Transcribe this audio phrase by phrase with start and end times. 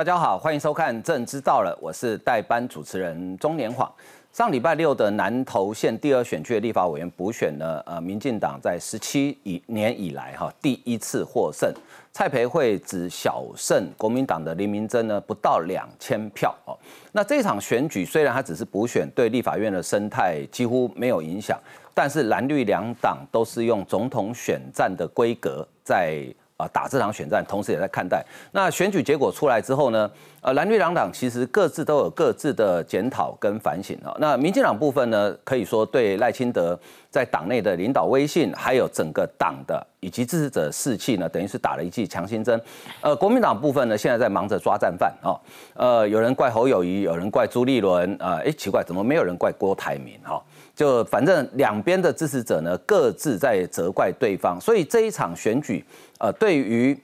[0.00, 3.86] 大家好，欢迎收看《政知道了》，我是代班主持人钟年晃。
[4.32, 11.70] 上礼拜六的南投县第二选区的立法委员补选呢，呃，民进党在十七以年以来哈第一次获胜，
[12.12, 16.72] 蔡培慧只小胜国民党的林明珍呢不到两千票哦。
[17.12, 21.60] 那这场选举虽然它只是补选，对立法院的生态几乎没有影响，
[21.92, 26.24] 但是蓝绿两党都是用总统选战的规格在。
[26.60, 30.10] 啊，打这场选战，同时也在看待那选举结果出来之后呢？
[30.42, 34.16] 呃，蓝绿两党其实各自都有各自的检讨跟反省啊。
[34.18, 36.78] 那民进党部分呢，可以说对赖清德
[37.10, 42.58] 在党内的领导威信，还有整个党的以及支持者士气呢，等于是打了一剂强心针。
[43.02, 45.36] 呃，国民党部分呢，现在在忙着抓战犯啊。
[45.74, 48.40] 呃，有人怪侯友谊，有人怪朱立伦啊。
[48.42, 50.18] 哎，奇怪，怎么没有人怪郭台铭？
[50.24, 50.42] 哈，
[50.80, 54.58] 就反正两边的支持者呢，各自在责怪对方。
[54.58, 55.84] 所以这一场选举。
[56.18, 56.98] 呃，对于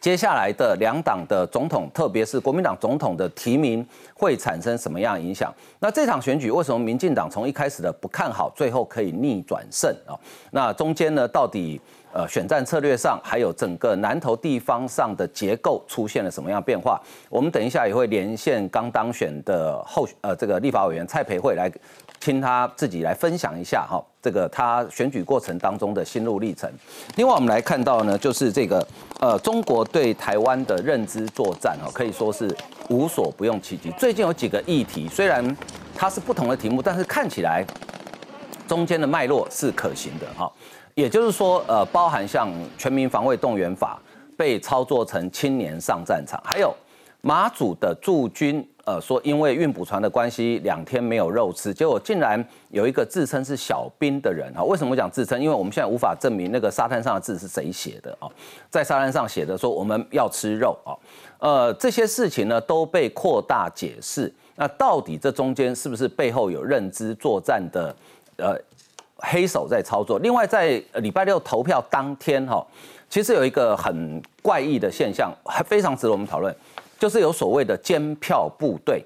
[0.00, 5.54] 接下来的两党的总统，特别是国民党总统的提名，会产生什么样影响？
[5.78, 10.16] 那这场选举为什么民进党从一开始的不看好，最后可以逆转胜啊？
[10.52, 11.78] 那中间呢，到底
[12.12, 16.98] 呃选战策略上，还有整个南投地方上的结构出现了什么样变化？
[17.28, 21.70] 我们等一下也会连线刚当选的候呃这个立法委员蔡培慧来。
[22.26, 26.68] 听他自己来分享一下哈，这个他选举过程当中的心路历程。
[27.14, 28.84] 另外，我们来看到呢，就是这个
[29.20, 32.52] 呃，中国对台湾的认知作战哈，可以说是
[32.88, 33.92] 无所不用其极。
[33.92, 35.56] 最近有几个议题，虽然
[35.94, 37.64] 它是不同的题目，但是看起来
[38.66, 40.50] 中间的脉络是可行的哈。
[40.94, 44.02] 也就是说，呃，包含像全民防卫动员法
[44.36, 46.74] 被操作成青年上战场，还有
[47.26, 48.64] 马祖的驻军。
[48.84, 54.62] 呃，说因为运补船的关系，两天没有肉吃，结果竟然有一个自称是小兵的人哈。
[54.62, 55.42] 为什么讲自称？
[55.42, 58.30] 因为我们现在无法证明那个沙滩上的字是谁写的啊。
[58.70, 60.94] 在沙滩上写的说我们要吃肉啊。
[61.40, 64.32] 呃，这些事情呢都被扩大解释。
[64.54, 67.92] 那到底这中间是不是背后有认知作战的
[68.36, 68.56] 呃
[69.16, 70.20] 黑手在操作？
[70.20, 72.64] 另外，在礼拜六投票当天哈，
[73.10, 76.54] 其实有一个很怪异的现象，还非常值得我们讨论。
[76.98, 79.04] 就是有所谓的监票部队，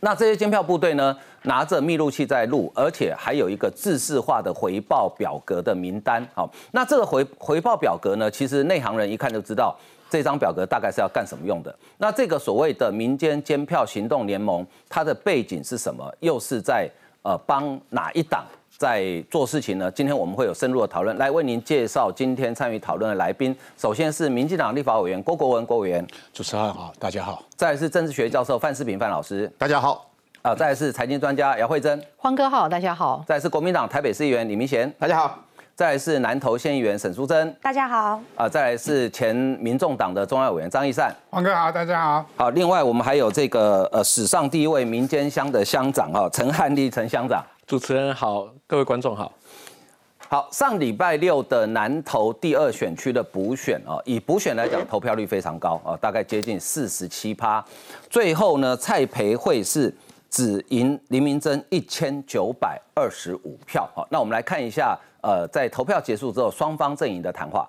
[0.00, 6.26] 那这些监票部队呢，拿着密录器在录，而且还有一个自式化的回报表格的名单。
[6.34, 9.76] 好，那这个回回报表格呢，其实内行人一看就知道
[10.10, 11.74] 这张表格大概是要干什么用的。
[11.98, 16.12] 那这个所谓的民间监票行动联盟，它的背景是什么？
[16.20, 16.90] 又是在
[17.22, 18.44] 呃帮哪一党？
[18.78, 23.54] 在做事情呢，今天我们会有深入的讨论，来为您介绍今天参与讨论的来宾。
[23.76, 27.42] 首先是民进党立法委员郭国文郭委员，主持人好，大家好。
[27.56, 30.08] 再来是政治学教授范世平范老师，大家好。
[30.42, 33.24] 啊，再来是财经专家姚慧珍，欢哥好，大家好。
[33.26, 35.36] 再来是国民党台北市议员李明贤，大家好。
[35.74, 38.20] 再来是南投县议员沈淑珍，大家好。
[38.36, 42.24] 啊，再来是前民众党的中央委员张义善，黄哥好，大家好。
[42.36, 49.30] 好，另外我们还有这个呃史上第一位民间乡的乡长哈陈汉立陈乡长，主持人好，各位观众好。
[50.26, 57.62] 好，上礼拜六的南投第二选区的补选啊，以补选来讲，投票率非常高啊，大概接近四十七趴。
[58.08, 59.94] 最后呢，蔡培慧是
[60.30, 63.86] 只赢林明珍一千九百二十五票。
[63.94, 67.68] 好，那我们来看一下，呃，在投票结束之后，双方阵营的谈话。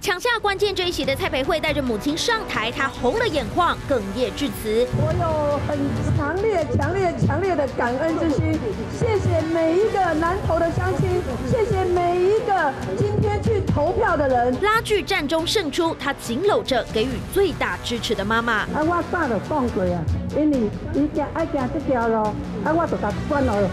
[0.00, 4.86] 抢下关键这一席的蔡培慧带着母亲上台，她红了眼眶，哽咽致辞。
[4.96, 5.78] 我有很
[6.16, 8.58] 强烈、强烈、强烈的感恩之心，
[8.98, 14.56] 谢谢每一个南投的乡亲，谢谢每一个今天去投票的人。
[14.62, 18.52] 拉锯战中胜出，她紧搂着给予最大支持的妈妈。
[18.54, 20.02] 啊，我早就讲过啊，
[20.34, 22.22] 因为伊行爱行这条路，
[22.64, 23.68] 啊，我就甲管了，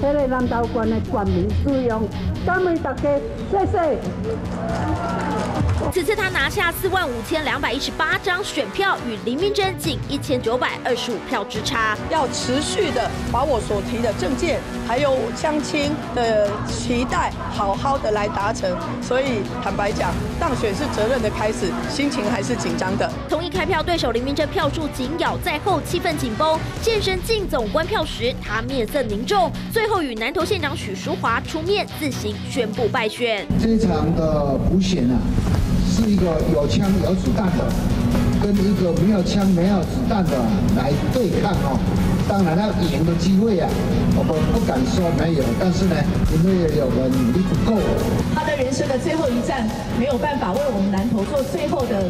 [0.00, 2.08] 迄个南投县的全民使用，
[2.46, 3.10] 感恩大家，
[3.50, 3.98] 谢谢。
[5.90, 11.96] 此次他拿下四万五千两百一十八张选票，与林明珍仅一千九百二十五票之差。
[12.10, 18.70] 要持续的把我所提的政见，还有乡亲的期待，好好的来达成。
[19.02, 23.10] 所以坦白讲，当选是责任的开始，心情还是紧张的。
[23.28, 26.58] 同意开票对手林明珍票数紧咬在后，气氛紧绷。
[26.80, 33.46] 现身进总关票时，他面色凝重，最后与南投县长许淑华出面自行宣布败选。
[33.60, 35.18] 这场的补选啊。
[35.92, 37.68] 是一个有枪有子弹的，
[38.42, 40.30] 跟一个没有枪没有子弹的
[40.74, 41.78] 来对抗哦。
[42.26, 43.68] 当然要赢的机会啊，
[44.16, 45.96] 我们不敢说没有，但是呢，
[46.32, 47.76] 因为我们努力不够。
[48.72, 52.08] 他的人生的最后一站没有办法为我们南投做最后的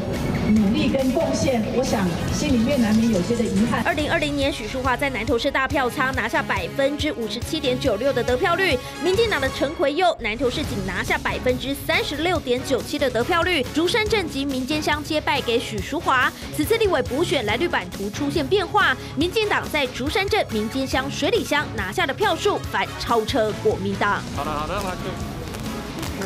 [0.48, 3.82] 努力跟贡献，我想心里面难免有些的遗憾。
[3.84, 16.30] 二零二零年，许淑华在南投市大票仓拿下百分之五十七点九六的得票率，民进党的陈奎佑南投市仅拿下百分之三十六点九七的得票率，竹山镇及民间乡皆败给许淑华。
[16.56, 24.22] 此次立委补选蓝绿版图出现变化，民进党在竹山镇、民间乡、水里乡拿下的票数反超车国民党。
[24.36, 25.31] 好的好了，那就。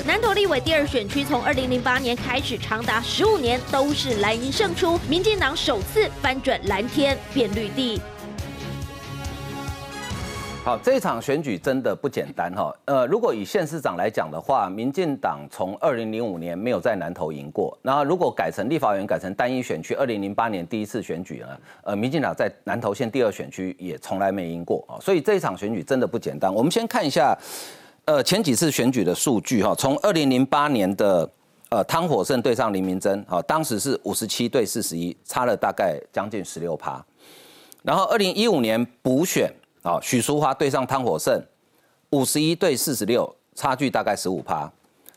[0.05, 8.01] 南投立委第二选区从二零零八年开始，长达十五年都是蓝营胜出，民进党首次翻转蓝天变绿地。
[10.65, 12.75] 好，这场选举真的不简单哈。
[12.87, 17.77] 呃，如果以县市长来讲的话，民进党从二零零五年没有在南投赢过。
[17.83, 21.47] 然后如果改成立法院改成单一选区，二零零八年第一次选举呢，
[21.85, 24.99] 呃，民进党在南投县第二选区也从来没赢过啊。
[25.01, 26.53] 所以这一场选举真的不简单。
[26.53, 27.37] 我们先看一下，
[28.06, 31.29] 呃，前几次选举的数据哈，从二零零八年的
[31.70, 37.05] 呃汤火胜对上林明珍，好，当时是五十七对四十一，差了大概将近十六趴。
[37.82, 39.53] 然后二零一五年补选。
[39.82, 41.41] 好，许淑华对上汤火胜，
[42.11, 44.69] 五十一对四十六，差距大概十五趴。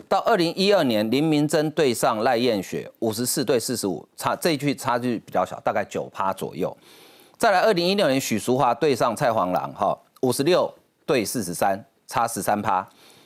[0.07, 6.75] 到二零一二年，林明珍对上赖燕雪，五十四对四十五，差这一句差距比较小，大概九趴左右。
[7.35, 10.71] 再来，二零一六年许淑华对上蔡黄郎，哈，五十六
[11.05, 12.85] 对四十三，差十三趴。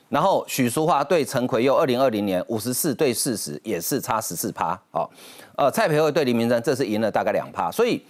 [0.10, 4.80] 然后许淑华对陈奎佑，二零二零年五十四对四十，也是差十四趴。
[4.92, 5.10] 好，
[5.58, 8.06] 呃，蔡培慧对林明珍，这是赢了大概两趴，所以。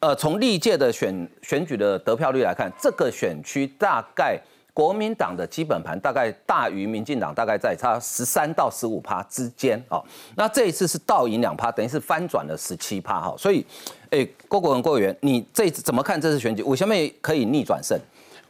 [0.00, 4.38] 呃，从历届的选选举的得票率来看，这个选区大概
[4.74, 10.04] 国民党的基本盘大概大于民进党，大概在差十三到十五趴之间哦。
[10.36, 13.34] 那这一次是倒赢两趴，等于是翻转了十七趴哈。
[13.38, 13.64] 所以，
[14.10, 16.62] 哎，郭国文郭委员，你这次怎么看这次选举？
[16.62, 17.98] 我下面可以逆转胜？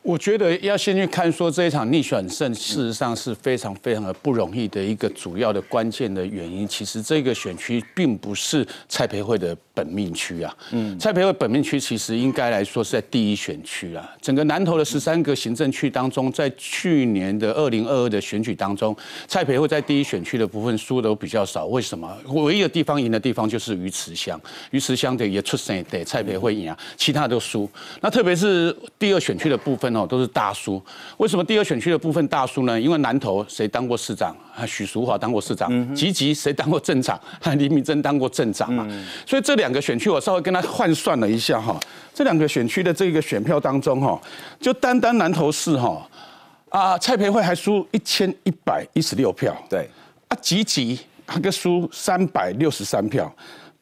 [0.02, 6.66] 我觉得要先去看说这一场逆选胜，事实上是非常非常的不容易的一个主要的关键的原因。
[6.66, 14.06] 其实这个选区并不是蔡培慧的本命区啊，嗯，蔡培慧本命区其实应该来说是在第一选区啊。
[14.20, 18.94] 整个南投的十三个行政区当中，在去年的二零二二的选举当中，
[19.26, 21.64] 蔡培慧在第一选区的部分输的都比较少。
[21.66, 22.14] 为什么？
[22.26, 24.38] 唯一的地方赢的地方就是鱼池乡，
[24.70, 27.70] 鱼池乡的也出声对蔡培慧赢啊，其他都输。
[28.02, 29.90] 那特别是第二选区的部分。
[29.96, 30.80] 哦，都是大叔。
[31.16, 32.80] 为什么第二选区的部分大叔呢？
[32.80, 34.36] 因为南投谁当过市长？
[34.66, 35.94] 许淑华当过市长。
[35.94, 37.18] 吉吉谁当过镇长？
[37.42, 38.86] 啊， 李敏珍当过镇长嘛。
[39.26, 41.78] 所以这两个选区，我稍微跟他换算了一下哈，
[42.14, 44.20] 这两个选区的这个选票当中哈，
[44.60, 46.08] 就单单南投市哈，
[46.68, 49.56] 啊，蔡培慧还输一千一百一十六票。
[49.68, 49.88] 对。
[50.28, 53.32] 啊，吉吉他个输三百六十三票。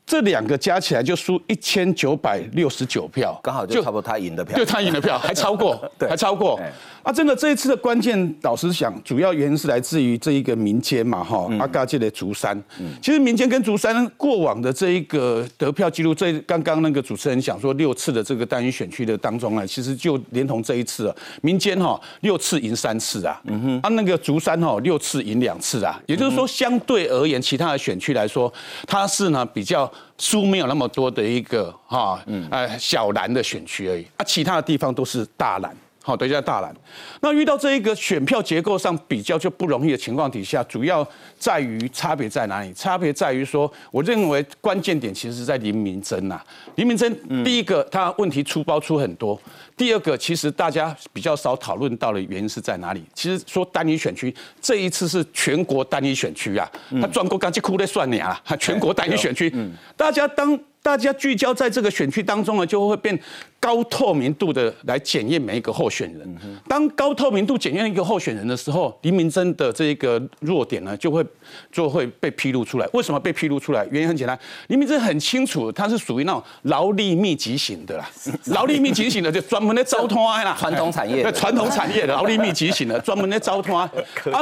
[0.06, 5.78] 这两个加起来就输一千九百六十九票，刚好就差不多他赢的票，就他赢的票 还超过，
[6.08, 6.58] 还超过。
[7.08, 12.62] 啊，真的这一次的关键，老实讲，主要原因是来自于这一个民间嘛，哈，阿嘎界的竹山。
[13.00, 28.52] 其实民间跟竹山过往的这一个得票记录，这刚刚那个主持人想说六次的这个单一选区的当中啊，其实就连同这一次啊，民间哈六次赢三次啊，嗯哼，啊那个竹山哈六次赢两次啊，也就是说相对而言，其他的选区来说，
[28.86, 35.74] 它是呢比较输没有那么多的一个哈，嗯，呃小蓝的选区而已，啊其他的地方都是大蓝。
[36.08, 36.74] 好，等一下大蓝。
[37.20, 41.06] 那遇到这一个选票结构上比较就不容易的情况底下，主要
[41.38, 42.72] 在于差别在哪里？
[42.72, 46.40] 差别在于说，我认为关键点其实是在林明珍呐。
[46.76, 49.38] 林明珍第一个，他问题出包出很多；
[49.76, 53.04] 第二个，其实大家比较少讨论到的原因是在哪里？
[53.12, 56.66] 其实说单一选区，这一次是全国单一选区啊，
[57.02, 59.52] 他转过刚去哭的算你啊，全国单一选区，
[59.94, 60.58] 大家当
[60.88, 63.20] 大家聚焦在这个选区当中呢，就会变。
[63.60, 66.36] 高透明度的来检验每一个候选人。
[66.68, 71.26] 当高透明度检验一个候选人的时候，林明珍的这个弱点呢，就会
[71.72, 72.88] 就会被披露出来。
[72.92, 73.84] 为什么被披露出来？
[73.90, 78.08] 原因很简单，林明珍很清楚，他是属于那种劳力密集型的啦。
[78.54, 83.76] 劳力密集型的就专门的招拖啦，传统产业，传统产业的劳力密集型的，专门的招拖。
[83.76, 83.90] 啊，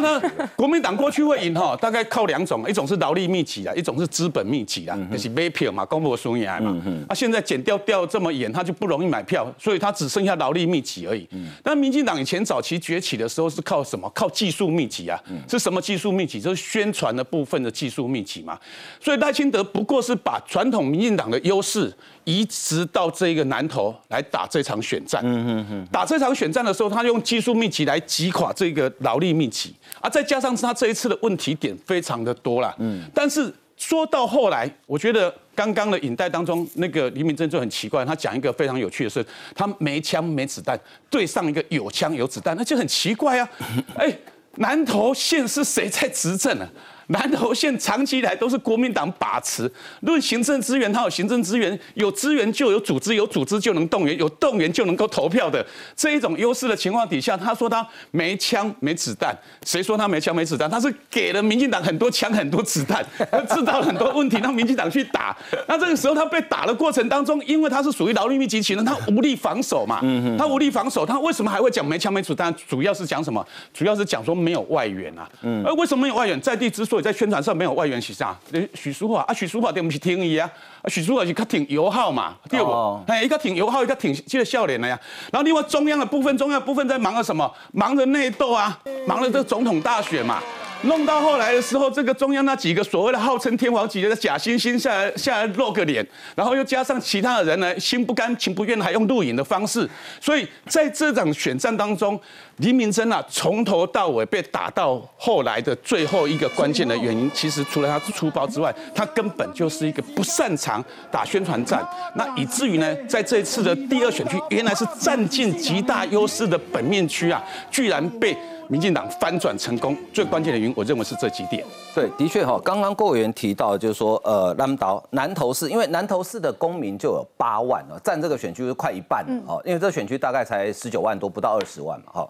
[0.03, 0.21] 那
[0.55, 6.77] 国民党过去会赢哈，大概靠两种，一种是劳力密集啊，一种是资本密集啊，就是买票嘛，公布输赢嘛。
[7.09, 9.07] 啊，现在减掉掉这么严，他就不容易。
[9.07, 11.29] 买票，所以他只剩下劳力密集而已。
[11.31, 14.11] 嗯但民进党以前早期崛起的时候是靠什么？
[14.13, 15.17] 靠技术密集啊！
[15.49, 16.41] 是什么技术密集？
[16.41, 18.59] 就是宣传的部分的技术密集嘛。
[19.01, 21.93] 所以赖清德不过是把传统民进党的优势
[22.25, 25.87] 移植到这个南投来打这场选战嗯嗯。
[25.93, 30.11] 打这场选战的时候，他用技术密集来击垮这个劳力密集啊！
[30.11, 32.75] 再加上他这一次的问题点非常的多了。
[33.15, 35.33] 但是说到后来，我觉得。
[35.57, 40.79] 刚刚的影带当中，那个黎明真就很奇怪，他讲一个非常有趣的事，他没枪没子弹
[41.11, 43.49] 对上一个有枪有子弹，那就很奇怪啊！
[43.97, 44.17] 哎，
[44.57, 46.69] 南投县是谁在执政啊？
[47.09, 49.71] 南投县长期以来都是国民党把持。
[50.01, 60.69] 论行政资源，它有行政资源，有资源就有组织，有组织就能动员，有动员就能够投票的这一种优势的情况底下，他说他没枪没子弹，谁说他没枪没子弹？
[60.69, 63.05] 他是给了民进党很多枪很多子弹，
[63.49, 65.37] 制造了很多问题让民进党去打。
[65.69, 70.01] 那这个时候他被打的过程当中，因为他是属于劳力密集型的，他无力防守嘛。
[70.37, 72.55] 他无力防守，他为什么还会讲没枪没子弹？
[72.69, 73.47] 主要是讲什么？
[73.73, 75.29] 主要是讲说没有外援啊。
[75.65, 76.41] 而为什么没有外援？
[76.41, 78.37] 在地之所以在宣传上没有外援许啥？
[78.75, 80.51] 许淑华啊，许淑华对不是听伊啊，
[80.89, 83.01] 许淑华是较挺友好嘛，对不？
[83.07, 84.99] 哎，一个挺友好，一个挺这个笑脸的呀。
[85.33, 87.51] 然后另外中央的部分，中央部分在忙着什么？
[87.73, 90.43] 忙着内斗啊，忙着这个总统大选嘛。
[90.87, 99.89] 弄到后来的时候，这个中央那几个所谓的号称天王级的假惺惺下来下来露个脸，然后又加上其他的人呢，心不甘情不愿，还用录影的方式。
[100.21, 102.19] 所以在这场选战当中，
[102.57, 111.87] 黎明真啊，从头到尾被打到后来的最后一个关键的原因，其实除了他粗暴之外，他根本就是一个不擅长打宣传战。
[112.15, 118.37] 那以至于呢，在这次的第二选区，原来是占尽极大优势的本面区啊，居然被。
[118.69, 121.65] 民进党翻转成功最关键的原因，我认为是这几点。
[121.95, 132.29] 对，的确哈，刚刚郭委员提到，就是说，呃，南岛南投市，因为南投市的公民就有八万哦，占这个选区快一半哦，因为这个选区大概才十九万多，不到二十万嘛哈。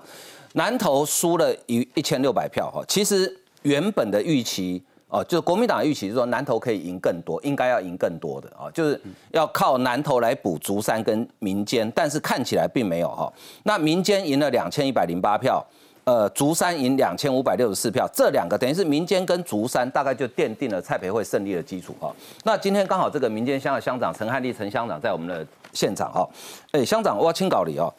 [0.52, 9.00] 南投输了一一千六百票哈，其实原本的预期哦，就是国民党预期是说南投可以赢更多，应该要赢更多的啊，就是
[9.31, 13.33] 要靠南投来补竹山跟民间，但是看起来并没有哈。
[13.64, 15.64] 那民间赢了两千一百零八票。
[16.07, 22.15] 呃，竹山赢两千五百六十四票，这两个等于是民间跟竹山大概就奠定了蔡培慧胜利的基础哈。
[22.45, 26.25] 那今天刚好这个民间乡的乡长陈汉立陈乡长在我们的现场哈。
[26.71, 27.93] 哎，乡长，我要清稿里哦。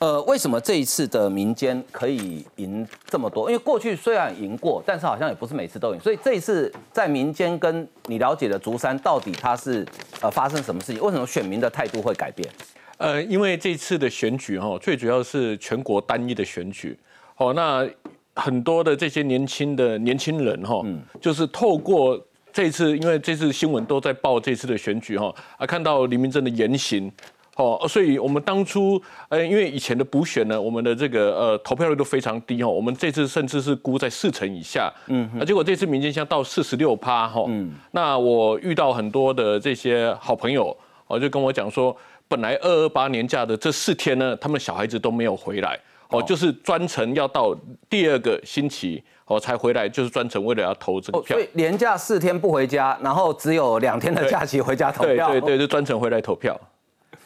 [0.00, 3.48] 呃，为什么这一次的民间可以赢这么多？
[3.48, 6.00] 因为过去虽然赢过，但是好像也不是每次都赢。
[6.00, 9.86] 所以这一次在民间跟你了解的竹山到底它是
[10.20, 11.00] 呃发生什么事情？
[11.00, 12.48] 为什么选民的态度会改变？
[12.96, 16.98] 呃，因为这次的选举哈，最主要是全国单一的选举。
[17.42, 17.88] 哦，那
[18.36, 20.80] 很多的这些年轻的年轻人哈，
[21.20, 22.18] 就是透过
[22.52, 27.10] 这次，因为这次新闻都在报这次的选举哈，啊，看到李明正的言行，
[27.56, 40.76] 哦，所以我们当初，呃，因为以前的补选呢，我们的这个呃投票率都非常低哈，我们这次甚至是估在四成以下，嗯，啊，结果这次民间乡到四十六趴哈，嗯，那我遇到很多的这些好朋友，
[41.08, 41.94] 哦，就跟我讲说，
[42.28, 45.78] 本来二二八年假的这四天呢，他们小孩子都没有回来。
[46.12, 47.56] 哦，就是专程要到
[47.88, 51.36] 第二个星期哦才回来，就是专程为了要投这个票。
[51.36, 55.30] 所以连假四天不回家，然后只有两天的假期回家投票。
[55.30, 56.58] 对对对，就专程回来投票。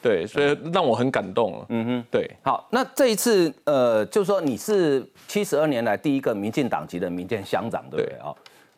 [0.03, 1.65] 对，所以让我很感动。
[1.69, 2.31] 嗯哼，对。
[2.43, 8.31] 好，那这一次呃，就是说你是七十二年来第一个民进党籍的民间乡长，对不对啊？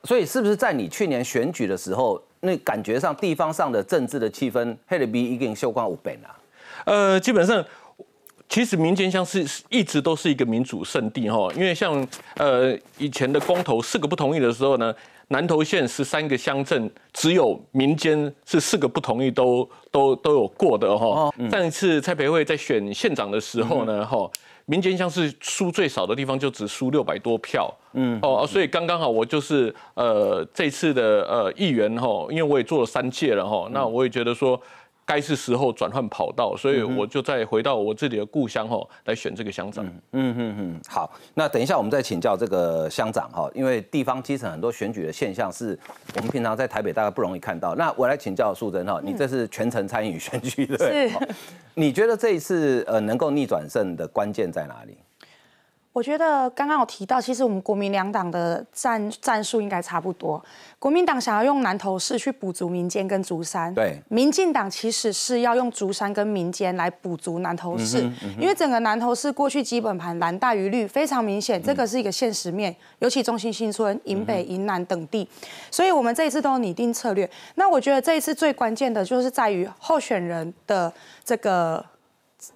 [0.04, 6.36] 所以是不是在你去年选举的时候，那感觉上地方上的政治的气氛，黑的比已经修光五倍了？
[6.86, 7.62] 呃，基本上。
[8.48, 14.94] 其实民间乡是一直都是一个民主圣地哈，因为像呃以前的公投四个不同意的时候呢，
[15.28, 21.30] 南投县十三个乡镇只有民间是四个不同意都都都有过的哈。
[21.50, 24.28] 上一次蔡培慧在选县长的时候呢，哈
[24.64, 34.58] 民间乡是输最少的地方就只输六百多票，嗯哦，所以刚刚好我就是呃这次的呃议员哈，因为我也做了三届了哈，那我也觉得说。
[35.08, 39.82] 该是时候转换跑道，所以我就再回到我自己的故乡哈，来选这个乡长。
[40.12, 45.78] 嗯嗯嗯，好，那等一下我们再请教这个乡长哈，因为地方基层很多选举的现象是
[46.16, 47.74] 我们平常在台北大概不容易看到。
[47.74, 51.10] 那我来请教素贞哈，你这是全程参与选举的，是？
[51.72, 54.98] 你觉得这一次呃能够逆转胜的关键在哪里？
[55.98, 60.40] 我觉得刚刚有提到，其实我们国民两党的战战术应该差不多。
[60.78, 75.28] 国民党想要用南投市去补足民间跟竹山，对；民进党其实是要用竹山跟民间来补足南投市，因为整个南投市过去基本盘蓝大于绿非常明显，这个是一个现实面，尤其中心新村、营北、营南等地，
[75.68, 77.28] 所以我们这一次都有拟定策略。
[77.56, 80.92] 那我觉得这一次最关键的就是在于候选人的
[81.24, 81.84] 这个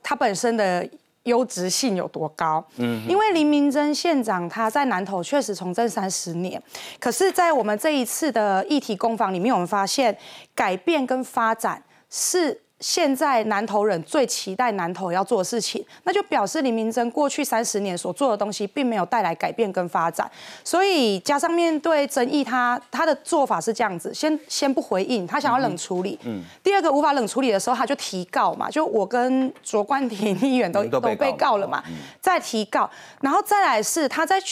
[0.00, 0.88] 他本身的。
[1.24, 2.64] 优质性有多高？
[2.76, 6.62] 嗯，因为林明珍县长他在南投确实从政三十年，
[6.98, 10.16] 可是，在我们这一次的议题攻防里面，我们发现
[10.54, 20.30] 改变跟发展是现在南投人最期待南投要做的事情，那就表示林明珍过去三十年所做的东西并没有带来改变跟发展，
[20.64, 26.18] 所以加上面对争议，他他的做法是这样子，先先不回应，他想要冷处理。
[26.24, 26.42] 嗯。
[26.62, 31.82] 第二个无法冷处理的时候，他就提告嘛，就我跟卓冠廷议员都都被告了嘛，
[32.20, 34.42] 再提告，然后再来是他在。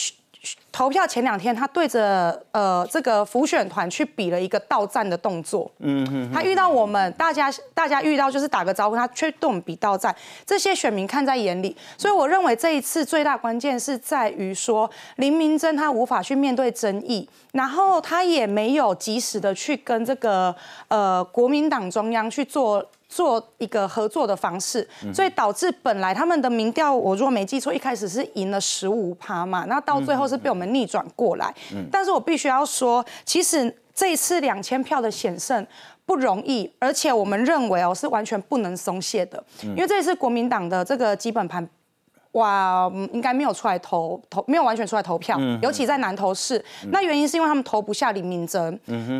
[0.71, 5.71] 投票前两天，他对着呃这个辅选团去比了一个到站的动作。
[5.79, 11.75] 嗯哼，他遇到我们大家，大家遇到就是打个招呼，他却对我们比到站，这些选民看在眼里。
[11.97, 20.55] 所以我认为这一次最大关键是在于说林明珍他无法去面对争议，然后他也没有及时的去跟这个
[20.87, 22.83] 呃国民党中央去做。
[23.11, 31.53] 做一个合作的方式，所以导致本来他们的民调，我如果没记错，一开始是赢了十五趴嘛，那到最后是被我们逆转过来。
[31.91, 35.67] 但是我必须要说，其实这一次两千票的险胜
[36.05, 41.67] 不容易，而且我们认为哦是完全不能松懈的，因为这一次国民党的这个基本盘，
[42.31, 48.73] 哇，应该没有出来投投，没有完全出来投票，尤其在南投市，那原因是因为他们投不下李明哲。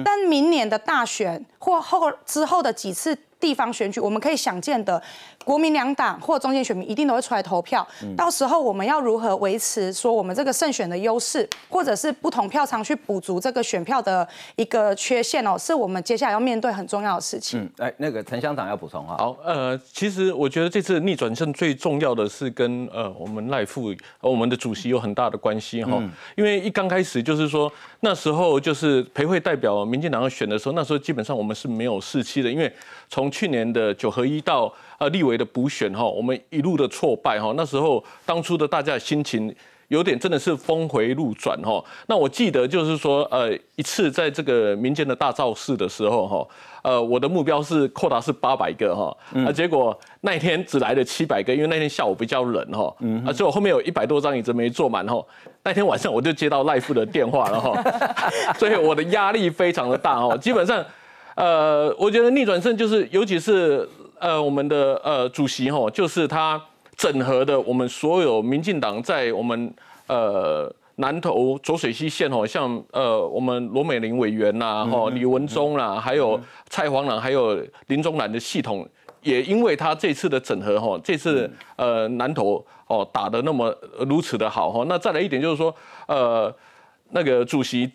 [0.06, 3.18] 但明年的大选或后之后的几次。
[3.42, 5.02] 地方选举，我们可以想见的。
[5.44, 17.62] 国民两党或中间选民一定都会出来投票，到时候我们要如何维持说我们这个胜选的优势，或者是不同票仓去补足这个选票的一个缺陷哦，是我们接下来要面对很重要的事情。
[17.62, 19.16] 嗯，哎，那个陈乡长要补充啊。
[19.18, 26.02] 好，呃，其实我觉得这次逆转胜最重要的是跟呃我们赖副我们的主席有很大的关系哈，
[26.36, 27.72] 因为一刚开始就是说
[28.02, 32.72] 那时候就是培会代表民进党要选的时候，那时候基本上我们是没有士气的，因为
[33.10, 39.52] 从去年的九合一到呃，立委的补选哈，我们一路的挫败哈，那时候当初的大家心情
[39.88, 41.84] 有点真的是峰回路转哈。
[42.06, 46.48] 那我记得就是说，呃，一次在这个民间的大造势的时候哈，
[46.84, 55.20] 呃，我的目标是扩大是八百个哈，啊，结果那一天只来了七百个，因为那天下午比较冷哈，啊，所以我后面有一百多张椅子没坐满哈。
[55.64, 57.74] 那天晚上我就接到赖夫的电话了哈，
[58.60, 60.38] 所以我的压力非常的大哦。
[60.38, 60.86] 基本上，
[61.34, 63.90] 呃，我觉得逆转胜就是，尤其是。
[64.22, 66.62] 呃，我们的呃主席哈，就是他
[66.96, 69.74] 整合的我们所有民进党在我们
[70.06, 78.88] 呃南投浊水溪县吼，像呃我们罗美玲委员呐，哈李文忠啦，还有蔡黄朗，还有林宗南的系统，
[79.24, 83.76] 也因为他这次的整合哈，这次呃南投哦打的那么
[84.08, 86.56] 如此的好哈，那再来一点就是说，呃
[87.10, 87.92] 那个主席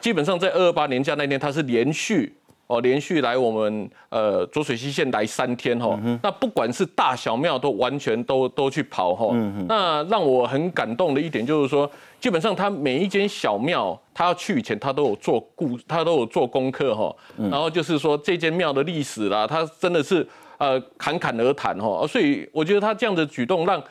[0.00, 2.34] 基本上在二二八年假那天，他是连续。
[2.70, 9.34] 哦，连续来我们呃浊水溪县来三天哈，那不管是大小庙都完全都都去跑哈。
[9.66, 17.12] 那让我很感动的一点就是说，基本上他每一间小庙，他要去以前他都有做故，他都有做功课哈。
[17.50, 20.24] 然后就是说这间庙的历史啦，他真的是
[20.58, 22.06] 呃侃侃而谈哈。
[22.06, 23.82] 所以我觉得他这样的举动，让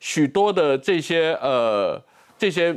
[0.00, 2.02] 许多的这些呃
[2.38, 2.74] 这些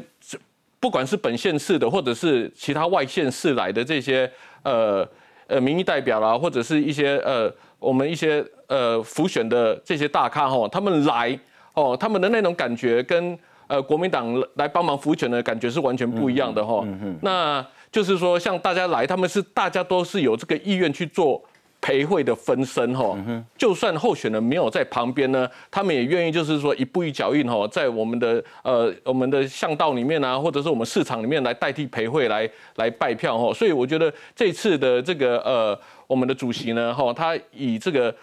[0.81, 4.29] 不管是本县市的，或者是其他外县市来的这些
[4.63, 5.07] 呃。
[5.47, 11.37] 呃，民意代表啦，或者是一些呃，我们一些呃，浮选的这些大咖哈，他们来
[11.73, 16.85] 哦，他们的那种感觉跟呃国民党来帮忙浮选的感觉是完全不一样的哈。
[17.21, 21.41] 那就是说，像大家来，他们是大家都是有这个意愿去做。
[21.87, 23.17] 培会的分身哈，
[23.57, 38.13] 就算候选人没有在旁边呢，他们也愿意就是说一步一脚印哈，在我们的呃我们的巷道里面啊，或者是我们市场里面来代替培会来来拜票哈，所以我觉得这次的这个呃我们的主席呢哈，他以这个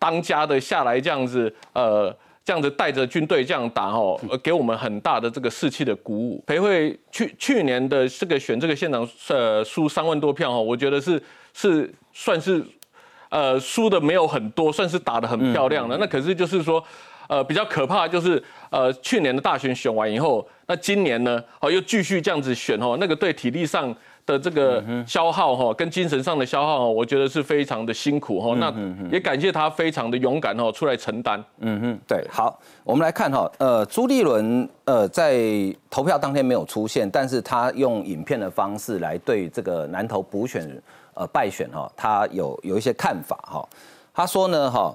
[0.00, 2.12] 当家的下来这样子呃
[2.44, 6.42] 这样子带着军队这样打哈，给我们很大的这个士气的鼓舞。
[6.44, 11.22] 培会去去年的这个选这个县长呃输三万多票哈，我觉得是
[11.54, 12.60] 是算是。
[13.32, 15.96] 呃，输的没有很多，算是打的很漂亮了。
[15.98, 16.84] 那可是就是说，
[17.28, 23.94] 呃，比较可怕就是，呃，去年的大选选完以后，那今年呢，哦，又继续这样子选哦，那个对体力上
[24.26, 28.54] 的这个消耗哈，跟精神上的消耗，我觉得是非常的辛苦哈。
[28.56, 28.70] 那
[29.10, 31.42] 也感谢他非常的勇敢哦，出来承担。
[31.60, 35.40] 嗯哼，对，好，我们来看哈，呃，朱立伦呃在
[35.88, 40.70] 投票当天没有出现，但是他用影片的方式来对这个南投补选。
[41.14, 43.68] 呃，败选哈，他有有一些看法哈。
[44.14, 44.94] 他说呢，哈，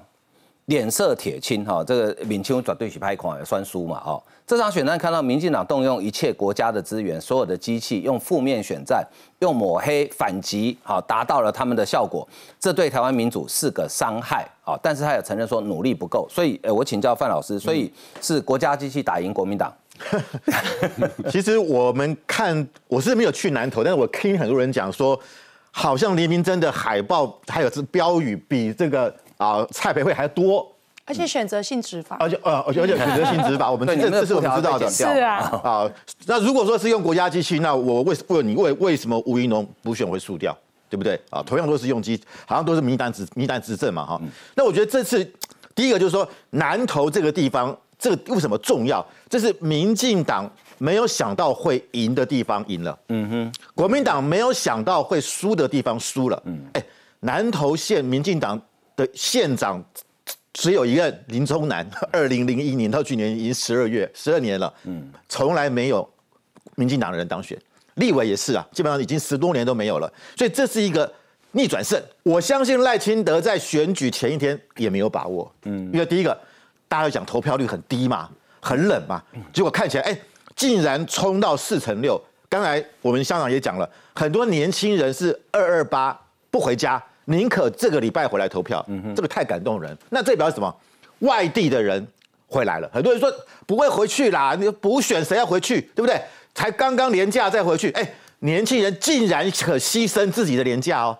[0.65, 4.21] 脸色铁青哈，这个闽清绝对是拍狂也算输嘛哈。
[4.45, 9.05] 这场选战看到民进党动用一切国家的资源，所有的机器用负面选战，
[9.39, 12.25] 用抹黑反击，好达到了他们的效果。
[12.59, 14.79] 这对台湾民主是个伤害啊。
[14.81, 19.73] 但是他也承认说努力不够，所以呃，我请教范老师，所以是国家机器打赢国民党？
[21.29, 25.19] 其实我们看，我是没有去南投，但是我听很多人讲说。
[25.77, 30.67] 好像黎明真的海报还有这标语比这个啊蔡培慧还多。
[31.05, 34.89] 而且选择性执法，而且呃，而且而且选择性执法， 我们这这是我们知道的。
[34.89, 35.89] 是啊，啊，
[36.25, 40.57] 那如果说是用国家机器，那我为问你为为什么吴怡农补选会输掉，
[40.89, 41.17] 对不对？
[41.29, 44.19] 啊，同样都是用机，好像都是民党执民党执政嘛，哈。
[44.55, 45.23] 那我觉得这次
[45.75, 49.05] 第一个就是说南投这个地方，这个为什么重要？
[49.29, 56.83] 这是民进党没有想到会赢的地方赢了，嗯哼，国民党没有想到会输的地方输了，嗯，哎，
[57.21, 58.61] 南投县民进党
[58.95, 59.83] 的县长。
[60.53, 66.09] 只有一个林中南， 二零零一年到去年已经十二月十二年了，嗯，从来没有
[66.73, 67.55] 民进党的人当选，
[67.93, 71.13] 立委也是啊，基本上已经十多年都没有了，所以这是一个
[71.51, 72.01] 逆转胜。
[72.23, 76.35] 我相信赖清德在选举前一天也没有把握，嗯，因为第一个
[76.87, 78.27] 大家讲投票率很低嘛，
[78.59, 79.21] 很冷嘛，
[79.53, 80.19] 结果看起来哎，
[80.57, 82.21] 竟然冲到四成六。
[82.49, 86.19] 刚才我们香港也讲了，很多年轻人是二二八
[86.51, 87.01] 不回家。
[87.25, 89.95] 宁可这个礼拜回来投票，这个太感动人。
[90.09, 90.73] 那这表示什么？
[91.19, 92.07] 外地的人
[92.47, 92.89] 回来了。
[92.93, 93.29] 很多人说
[93.65, 96.21] 不会回去啦，你补选谁要回去，对不对？
[96.55, 101.17] 才刚刚廉价再回去，哎，年轻人竟然可牺牲自己的廉价哦，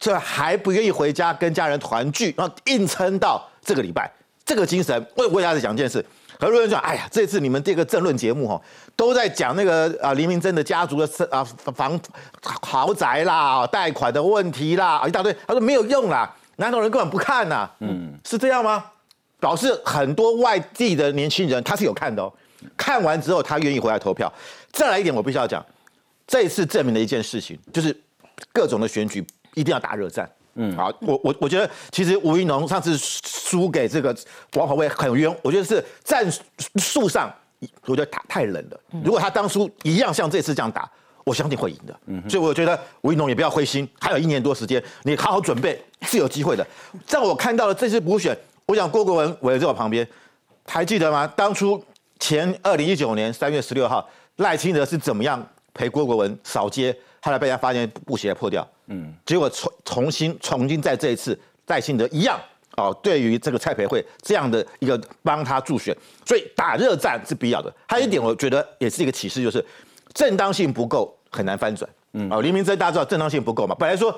[0.00, 4.10] 这还不愿意回家跟家人团聚，然后硬撑到这个礼拜，
[4.44, 5.06] 这个精神。
[5.14, 6.04] 我我大家讲一件事。
[6.38, 8.60] 很多人讲：“哎呀，这次你们这个政论节目哈，
[8.94, 11.42] 都在讲那个啊黎明真的家族的啊
[11.74, 11.98] 房
[12.42, 17.68] 豪宅啦、贷款的问题啦，一大堆。”他说没有用啦，南投人根本不看呐。
[17.80, 18.84] 嗯，是这样吗？
[19.38, 22.32] 表示很多外地的年轻人他是有看的哦，
[22.76, 24.32] 看完之后他愿意回来投票。
[24.72, 25.64] 再来一点，我必须要讲，
[26.26, 27.94] 这一次证明了一件事情，就是
[28.52, 30.28] 各种的选举一定要打热战。
[30.56, 34.14] 嗯，好，我我我觉得其实吴云农上次输给这个
[34.54, 36.26] 王宏威很冤，我觉得是战
[36.76, 37.32] 术上，
[37.84, 38.80] 我觉得打太冷了。
[39.04, 40.90] 如果他当初一样像这次这样打，
[41.24, 42.00] 我相信会赢的。
[42.06, 46.66] 嗯，所以我觉得吴云农也不要灰心，还有一年多时间，你好好准备是有机会的。
[47.06, 50.08] 在我看到了这次补选，我想郭国文围在我旁边，
[50.66, 51.26] 还记得吗？
[51.36, 51.84] 当初
[52.18, 56.96] 前二零一九年三月十六号，赖清德是怎么样陪郭国文扫街？
[57.26, 62.40] 后来被人家发现布鞋破掉，嗯，结果重重新重新在这一次戴信德一样
[62.76, 65.92] 哦，对于这个蔡培慧这样的一个帮他助选，
[66.24, 67.74] 所以打热战是必要的。
[67.88, 69.64] 还有一点，我觉得也是一个启示，就是
[70.14, 71.90] 正当性不够很难翻转。
[72.12, 73.74] 嗯，哦，黎明真大家知道正当性不够嘛？
[73.76, 74.16] 本来说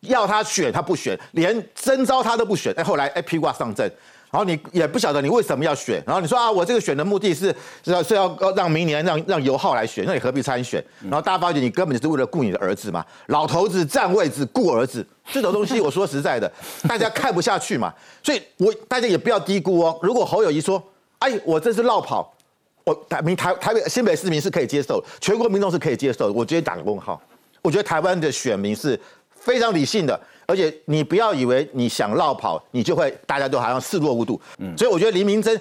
[0.00, 3.92] 要他选他不选，连征召他都不选，哎，后来哎披挂上阵。
[4.30, 10.82] 然后你也不晓得你为什么要选，然后你说啊，我这个选的目的是是要是要让明年让让尤浩来选，那你何必参选？
[11.02, 16.50] 然后大家发觉你根本就是为了顾你的儿子嘛，老头子占位置顾儿子这种东西，我说实在的，
[16.86, 17.92] 大家看不下去嘛。
[18.22, 19.98] 所以我大家也不要低估哦。
[20.00, 20.80] 如果侯友谊说，
[21.18, 22.32] 哎，我这是绕跑，
[22.84, 27.20] 我台民台台北新北市民是可以接受，全国民众是可以接受，我直接打个问号。
[27.62, 30.18] 我觉得台湾的选民是非常理性的。
[30.50, 34.40] 而且你不要以为你想绕跑，你就会大家都好像视若无睹。
[34.58, 35.56] 嗯，所以我觉得黎明真，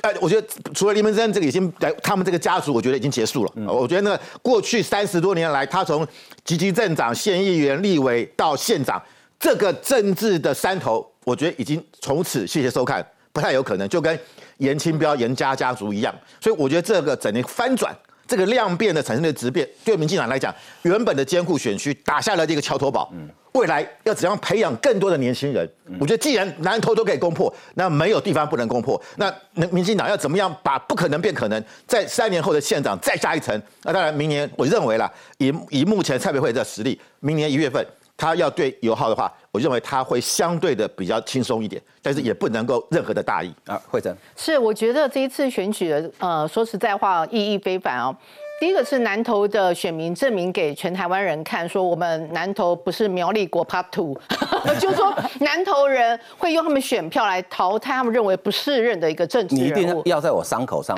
[0.00, 1.70] 哎，我觉得除了黎明真这个已经，
[2.02, 3.52] 他们这个家族，我觉得已经结束了。
[3.66, 6.06] 我觉得那个过去三十多年来，他从
[6.44, 9.00] 积极镇长、县议员、立委到县长，
[9.38, 14.18] 这个政治的山头，我觉得已经从此谢谢收看，不太有可能，就跟
[14.56, 16.14] 严清标、严家家族一样。
[16.40, 17.94] 所以我觉得这个整个翻转。
[18.24, 23.12] 这个量变的产生的质变，对民进党来讲，原本的艰苦选区打下了这个桥头堡。
[23.52, 25.68] 未来要怎样培养更多的年轻人？
[26.00, 29.00] 我觉得既然南投都可以攻破，那没有地方不能攻破。
[29.16, 29.32] 那
[29.70, 31.62] 民进党要怎么样把不可能变可能？
[31.86, 33.60] 在三年后的县长再加一层。
[33.82, 37.86] 那当然，明年我认为啦，以以目前蔡培慧的实力，明年一月份。
[38.14, 43.80] 他要对油耗的话，我认为他会相对的比较轻松一点，但是也不能够任何的大意啊。
[43.88, 48.14] 慧珍是，我觉得这一次选举的，呃，说实在话，意义非凡哦。
[48.62, 54.16] 第一个是南投的选民证明给全台湾人看，说我们南投不是苗栗国 Part Two，
[54.78, 60.96] 就说南投人会用他们选票来淘汰他们认为不适任的一个政治你一定要在我伤口上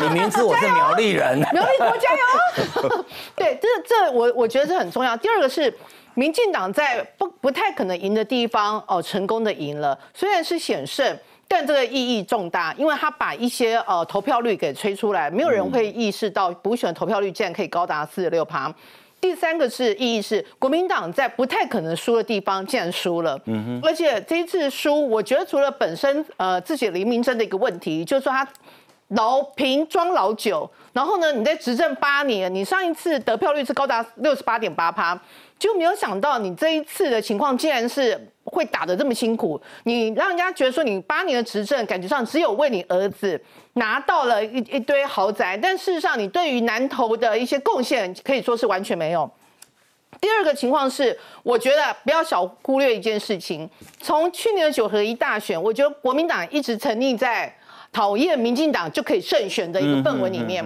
[0.00, 3.04] 你明知我是苗栗人， 苗栗国加油。
[3.36, 5.14] 对，这这我我觉得这很重要。
[5.14, 5.70] 第二个是。
[6.14, 11.16] 民进党在不不太可能赢的地方哦，成功的赢了，虽然是险胜，
[11.52, 18.72] 但这个意义重大，因为他把一些呃投票率给吹出来，没有人会意识到补选投票率竟然可以高达四十六趴。
[19.20, 28.48] 第三个是意义是国民党在不太可能输的地方竟然输了，嗯哼，而且这一次输，我觉得除了本身呃自己黎明真的一个问题，就是说他
[29.08, 35.20] 老瓶装老酒，然后呢你在执政八年，你上一次得票率是高达六十八点八趴。
[35.60, 39.60] 就没有想到你这一次的情况，竟然是会打得这么辛苦。
[39.84, 43.38] 你让人家觉得说你八年的执政，感觉上只有为你儿子
[43.74, 49.30] 拿到了一一堆豪宅，但事实上你对于南投的一些贡献可以说是完全没有。
[50.18, 53.68] 第二个情况是，我觉得不要小忽略一件事情。
[54.00, 57.54] 从去年的九合一大选，我觉得国民党一直沉溺在
[57.92, 60.64] 讨厌民进党就可以胜选的一个氛围里面。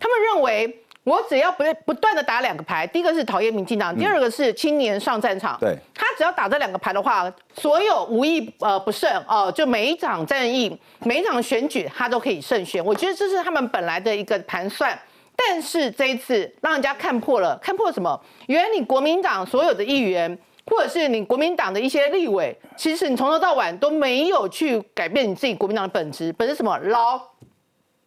[0.00, 5.56] 他们认为，我只要不不断的打两个牌，第一个是讨厌民进党，第二个是青年上战场。
[5.60, 12.84] 对，他只要打这两个牌的话，所有无意呃不胜哦，就每一场战役、每一场选举，他都可以胜选。
[12.84, 14.98] 我觉得这是他们本来的一个盘算。
[15.36, 18.20] 但是这一次让人家看破了，看破什么？
[18.46, 27.20] 原来你国民党所有的议员，或者是你国民党的一些立委，其实你从头到晚都没有去改变你自己国民党的本质，本质什么捞？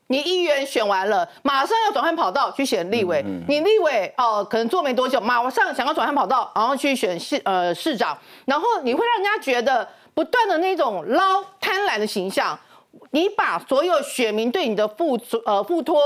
[0.10, 12.60] 你议员选完了，马上要转换跑道去选立委，你立委哦，可能做没多久，马上想要转换跑道，然后去选市呃市长，然后你会让人家觉得不断的那种捞贪婪的形象，
[13.12, 16.00] 你把所有选民对你的付呃付托。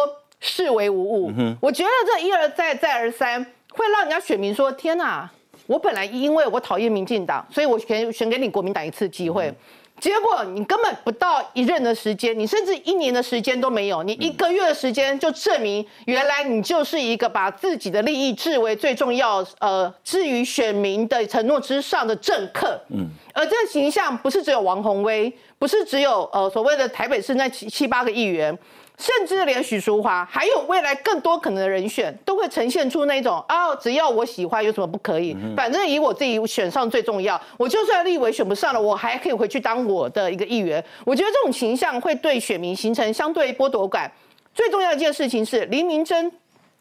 [0.46, 5.32] 视为无物，我觉得这一而再再而三，会让人家选民说：天哪！
[5.68, 9.54] 我本来因为我讨厌民进党，所以我选选给你国民党一次机会，
[10.00, 22.78] 结果你根本不到一任的时间，你甚至一年的时间都没有，你一个月的时间就证明原来你就是一个把自己的利益置为最重要，呃，置于选民的承诺之上的政客。
[22.90, 28.58] 嗯，而这个形象不是只有王宏威，不是只有呃所谓的台北市那七七八个议员。
[29.04, 35.36] 甚至连许淑华，还有未来更多可能的人选，都会呈现出那种啊，只要我喜欢，有什么不可以？
[35.58, 37.40] 反正以我自己选上最重要。
[37.58, 40.82] 我就算立委选不上了，我还可以回去当我的一个议员。
[41.04, 44.10] 我觉得这种形象会对选民形成相对剥夺感。
[44.56, 46.32] 最重要一件事情是，黎明真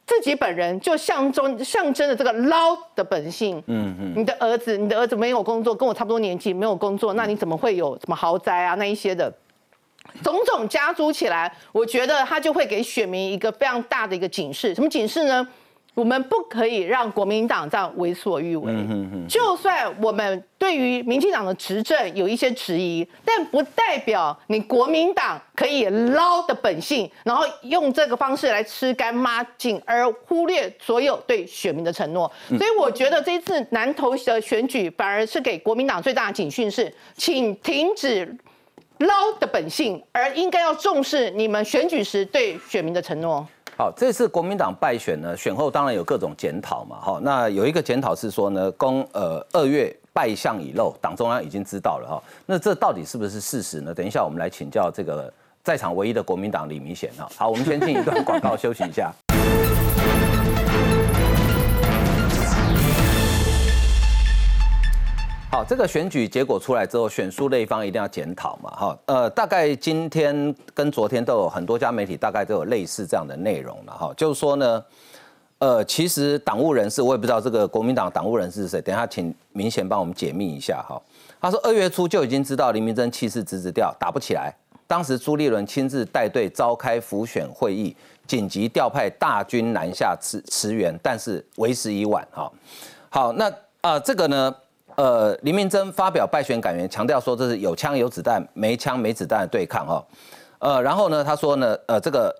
[0.06, 3.60] 自己本人就象征象征了这个捞的本性。
[3.66, 9.32] 嗯嗯，你的儿子，你的儿子没有工作，跟我差不多年纪，没有工作，那你怎么会有什么豪宅啊那一些的？
[10.22, 14.74] 种种加诸起来，我觉得他就会给选民一个非常大的一个警示。
[14.74, 15.46] 什么警示呢？
[15.94, 18.72] 我们不可以让国民党这样为所欲为。
[19.28, 32.32] 就算我们对于民进党的执政有一些质疑，但不代表你国民党可以捞的本性，然后用这个方式来吃干抹净，而忽略所有对选民的承诺。
[32.48, 38.34] 所以我觉得这次南投的选举反而是给国民党最大的警讯是，请停止。
[38.98, 43.46] 捞的本性，而应该要重视你们选举时对选民的承诺。
[43.76, 47.00] 好，这次国民党败选呢，选后当然有各种检讨嘛。
[47.00, 52.22] 哈，那有一个检讨是说呢，公呃二月败相已露，党中央已经知道了哈。
[52.46, 53.94] 那这到底是不是事实呢？
[53.94, 55.32] 等一下我们来请教这个
[55.64, 57.26] 在场唯一的国民党李明显哈。
[57.34, 59.10] 好，我们先进一段广告 休息一下。
[65.52, 74.82] 好，这个选举结果出来之后，选输那一方一定要检讨嘛，哈，呃，大概今天跟昨天都有很多家媒体大概都有类似这样的内容了，哈，就是说呢，
[75.58, 80.98] 呃，其实党务人士我也不知道这个国民党党务人士是谁，等下请明显帮我们解密一下，哈，
[81.38, 84.50] 他说二月初就已经知道林明珍气势直直掉，打不起来，
[84.86, 87.94] 当时朱立伦亲自带队召开辅选会议，
[88.26, 92.50] 紧急调派大军南下驰驰援，但是为时已晚，哈，
[93.10, 94.54] 好，那啊这个呢？
[94.96, 100.04] 呃，林明珍发表败选感言，强调说这是有枪有子弹、没枪没子弹的对抗哈。
[100.58, 102.34] 呃，然后呢，他说呢，呃，这个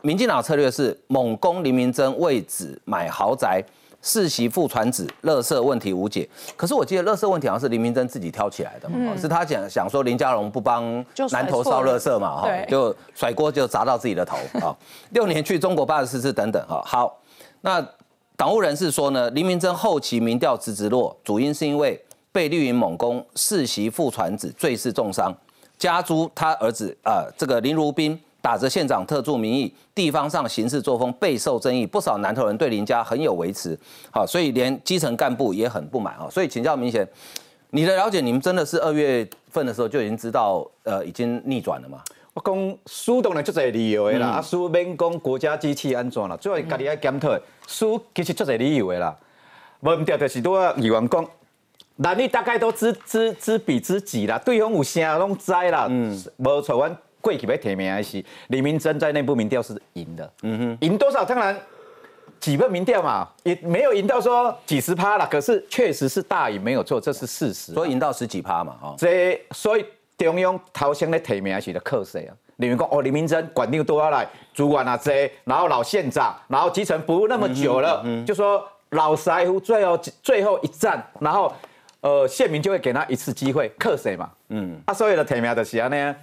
[0.00, 3.62] 民进党策略是猛攻林明珍为子买豪宅、
[4.02, 6.28] 世袭父传子、乐色问题无解。
[6.56, 10.84] 可是我记得乐色问题好像是林明珍自己挑起来的嘛，是他想想说林佳龙不帮
[11.30, 14.76] 南投烧乐色嘛哈，就甩锅就砸到自己的头啊。
[15.10, 16.82] 六年去中国八十四次等等哈。
[16.84, 17.18] 好，
[17.60, 17.84] 那。
[18.42, 21.96] 党务人士说呢，林明珍后期民调直直落，主因是因为
[22.32, 25.32] 被绿营猛攻，世袭副传子最是重伤，
[25.78, 33.78] 家诸他儿子啊，这个林如斌打着县长特助名义，地方上行事作风备受争议，不少南投人对林家很有维持，
[34.10, 36.26] 好，所以连基层干部也很不满啊。
[36.28, 37.08] 所以请教明显，
[37.70, 42.02] 你的了解，你们真的是二月份的时候就已经知道，呃，已经逆转了吗？
[42.34, 47.38] 我讲输当然足侪理由的啦，啊输免讲国家机器安怎啦，最后家己要检讨。
[47.66, 49.14] 输其实足侪理由的啦，
[49.80, 51.28] 无掉就是拄啊，议员讲，
[51.96, 61.26] 男女大概都知知知彼知己啦，对方有啥拢知啦，嗯，无错，阮过去要提名的是李明珍在内部民调是赢的，嗯哼，赢多少？
[61.26, 61.54] 当然
[62.40, 69.84] 几份民调嘛，也没有赢到说几十趴啦，可是确实是大赢，没有错，这是事实，所以赢到十几趴嘛，哦，这所以。
[70.24, 72.34] 中央头先咧提名是咧靠谁啊？
[72.56, 81.52] 李明讲哦，李明珍管定多要来，主管啊这，然后老县长，然后基层服务那么久了，就说老师傅最后最后一战，然后
[82.02, 84.30] 呃县民就会给他一次机会，克谁嘛？
[84.50, 86.14] 嗯，啊所有的提名的是安尼，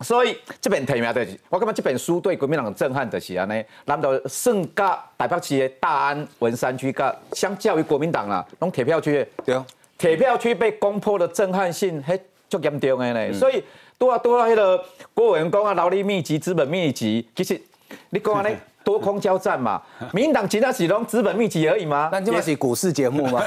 [0.00, 9.64] 所以这本提名就是，我感觉这本书对国民党的震撼就是安尼，难道胜甲台北市的大安文山区，甲相较于国民党啦，拢铁票区，对啊，
[9.98, 12.18] 铁票区被攻破的震撼性，嘿，
[12.50, 13.32] 足严重的呢。
[13.32, 13.62] 所以
[13.96, 14.84] 多啊多啊，迄个
[15.14, 17.58] 郭委员讲啊，劳力密集、资本密集，其实
[18.10, 18.56] 你讲安尼。
[18.82, 22.08] 多空交战嘛， 民进党其他只拢资本密集而已嘛？
[22.10, 23.42] 那这是股市节目吗？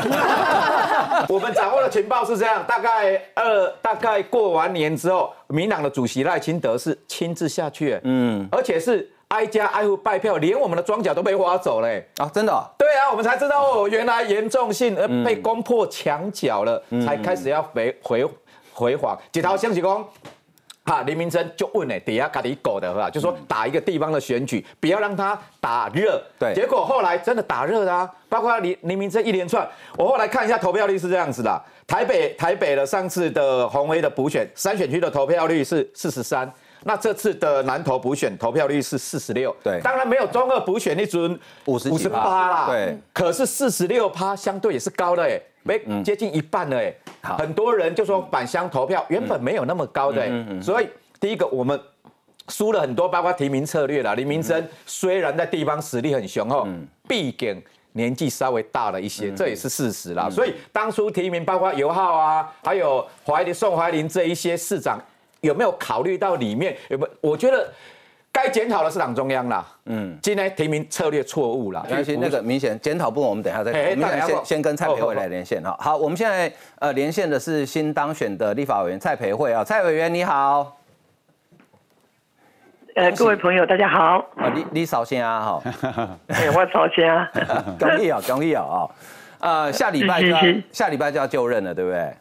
[1.27, 12.29] 我们掌握的情报是这样，大概二大概过完年之后，民党的主席赖清德是亲自下去，嗯，而且是挨家挨户拜票，连我们的庄脚都被挖走嘞啊！
[12.31, 12.53] 真的？
[12.77, 18.23] 对啊，我们才知道哦，原来严重性而被攻破墙角了，才开始要回回
[18.73, 19.17] 回访。
[19.31, 20.05] 几条消息讲。
[20.85, 26.21] 哈，林明珍就问呢，底下卡里狗的哈，就说打一个地方的选举，不要让他打热。
[26.37, 29.65] 对，结果后来真的打热啊，包括林林明珍一连串，
[29.97, 36.51] 我后来看一下投票率是这样子的，台北台北的上次的红威的补选三选区的投票率是四十三，
[36.83, 39.55] 那这次的南投补选投票率是四十六。
[39.63, 42.65] 对，当然没有中二补选那尊五十五十八啦。
[42.67, 45.39] 对，可是四十六趴相对也是高的哎。
[45.63, 50.87] 没接近一半了哎，很多人就说返乡投票原本没有那么高的，所以
[51.19, 51.79] 第一个我们
[52.49, 54.13] 输了很多，包括提名策略啦。
[54.15, 56.67] 林明珍虽然在地方实力很雄厚，
[57.07, 57.61] 毕竟
[57.93, 60.29] 年纪稍微大了一些，这也是事实啦。
[60.29, 64.99] 所以当初提名包括尤浩啊，还有怀林宋怀林这一些市长，
[65.41, 66.77] 有没有考虑到里面？
[66.89, 67.07] 有没？
[67.21, 67.71] 我觉得。
[68.33, 71.85] 该检讨的是党中央啦，嗯，今天提名策略错误了。
[71.91, 75.77] 而且那个明显检讨部分，我们等一下再，我们先先跟蔡培慧来连线哈。
[75.79, 80.75] 好，我们现在呃连线的是新当选的立法委员蔡培慧啊，蔡委员你好。
[82.95, 84.17] 呃，各位朋友大家好。
[84.35, 85.61] 啊，你你首先啊哈。
[86.29, 87.29] 哎，我首先啊。
[87.79, 88.89] 恭喜啊，恭喜啊啊！
[89.39, 90.39] 呃，下礼拜就要
[90.71, 92.15] 下礼拜就要就任了，对不对？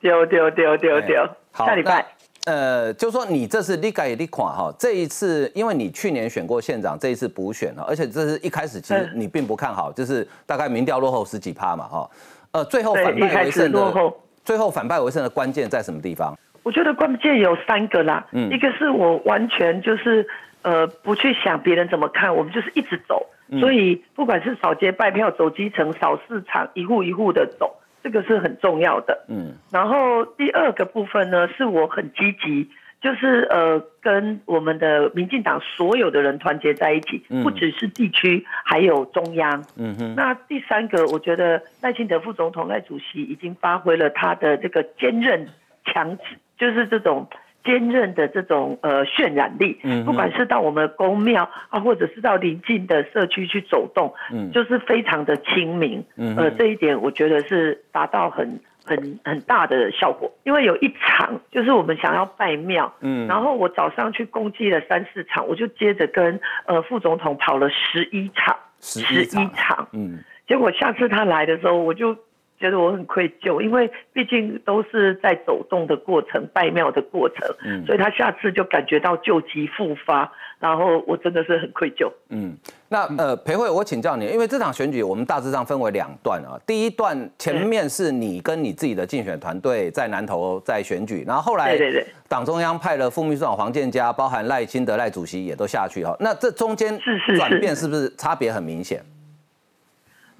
[0.00, 1.26] 丢丢丢丢丢。
[1.54, 2.04] 下礼拜。
[2.46, 12.10] 呃，就说你这是立改立垮哈，这一次因为你去年选过县长，这一次补选了，而且这是一开始其实你并不看好，就是大概民调落后十几趴嘛哈，
[12.52, 14.12] 呃，最后反败为胜的，
[14.44, 16.36] 最后反败为胜的关键在什么地方？
[16.62, 20.26] 我觉得关键有三个啦，嗯，一个是我完全就是
[20.60, 23.26] 呃不去想别人怎么看，我们就是一直走，
[23.58, 27.74] 所以不管是扫街拜票、走基层、扫市场，一户一户的走。
[28.04, 40.14] 这个是很重要的，嗯，然后第二个部分呢，是我很积极，就是呃，跟我们的民进党所有的人团结在一起，不只是地区，还有中央，嗯哼。
[40.14, 45.48] 那第三个，我觉得赖清德副总统、赖主席已经发挥了他的这个坚韧、
[45.86, 46.18] 强，
[46.58, 47.26] 就是这种。
[47.64, 56.04] 坚韧的这种呃渲染力，不管是到我们宫庙啊，或者是到邻近的社区去走动，嗯就是非常的亲民。
[56.36, 60.30] 呃，这一点我觉得是达到很很很大的效果。
[60.44, 72.14] 因为有一场就是我们想要拜庙，嗯然后我早上去共计了三四场，我就接着跟呃副总统跑了十一场，十一场，嗯，结果下次他来的时候，我就。
[72.58, 82.10] 觉得我很愧疚，因为毕竟都是在走动的过程、拜庙的过程，嗯，所以他下次就感觉到旧疾复发，然后我真的是很愧疚。
[82.30, 82.56] 嗯，
[82.88, 99.04] 那呃，裴慧，我请教你，因为这场选举我们大致上分为两段啊，第一段前面是你跟你自己的竞选团队在南投在选举，然后后来对对对，党中央派了副秘书长黄建佳，包含赖清德赖主席也都下去哈，那这中间是是转变是不是差别很明显？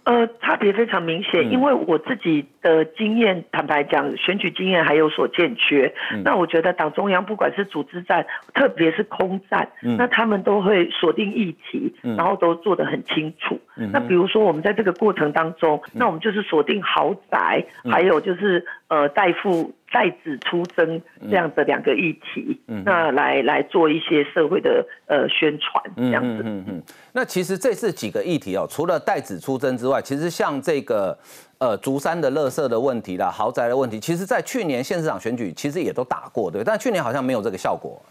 [0.04, 5.92] 呃，差别非常明显，因为我自己的经验，坦白讲，选举经验还有所欠缺。
[6.22, 13.58] 那我觉得党中央不管是组织战，特别是空战，那他们都会锁定议题，然后都做得很清楚。
[13.92, 19.74] 那比如说我们在这个过程当中，那我们就是锁定豪宅，还有就是呃代付。
[19.94, 26.42] 代子出征这样的两个议题，嗯那来来做一些社会的呃宣传这样子。
[26.44, 31.16] 嗯嗯那其实这是几个议题哦，除了代子出征之外，其实像这个
[31.58, 38.02] 呃竹山的垃圾的问题啦、豪宅的问题，其实在去年县市长选举其实也都打过，对，但去年好像没有这个效果。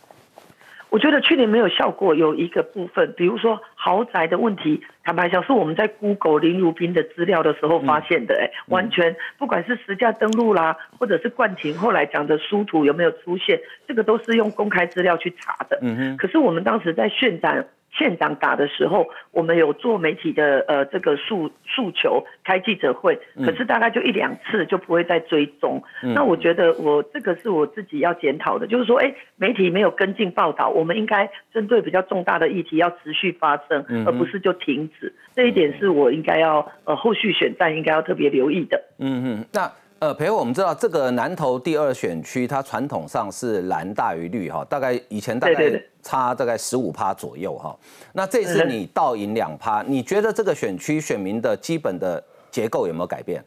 [0.90, 15.78] 我觉得去年没有效果，有一个部分，比如说豪宅的问题，坦白讲是我们在 Google 林如斌的资料的时候发现的，哎，完全不管是实价登录啦，或者是冠廷后来讲的书图有没有出现，这个都是用公开资料去查的。
[15.82, 16.18] 嗯哼。
[16.18, 17.66] 可是我们当时在渲染。
[17.96, 25.82] 县长打的时候，我们有做媒体的呃这个诉诉求，开记者会，可是大概就一两次就不会再追踪。
[26.02, 35.14] 那我觉得我这个是我自己要检讨的，就是说，哎，媒体没有跟进报道，我们应该针对比较重大的议题要持续发声，而不是就停止。
[35.36, 38.82] 这一点是我应该要呃后续选战应该要特别留意的。
[38.98, 39.72] 嗯嗯，那。
[40.04, 47.74] 呃，裴伟，我们知道这个南投第二选区，它传统上是蓝大于绿哈，大概以前大概差大概十五趴左右哈。
[48.12, 53.42] 那这次你倒赢两趴，你觉得这个选区选民的基本的结构有没有改变？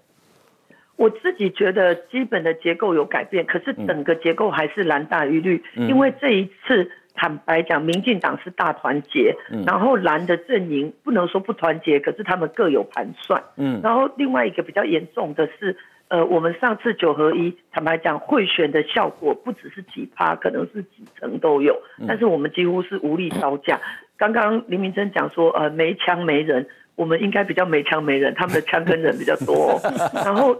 [0.96, 9.36] 我自己觉得基本的结构有改变，可是整个结构还是蓝大于绿，因为这一次坦白讲，民进党是大团结，
[9.66, 13.44] 然后蓝的阵营不能说不团结，可是他们各有盘算。
[13.56, 15.76] 嗯，然后另外一个比较严重的是。
[16.08, 21.76] 呃，我们上次九合一，坦白讲，贿选的效果不只是几趴，可能是几成都有。
[22.06, 23.80] 但是我们几乎是无力招架。
[24.16, 29.80] 刚刚林明珍讲说，呃，没枪没人，我们应该比较没枪没人，他们的枪跟人比较多。
[30.24, 30.56] 然后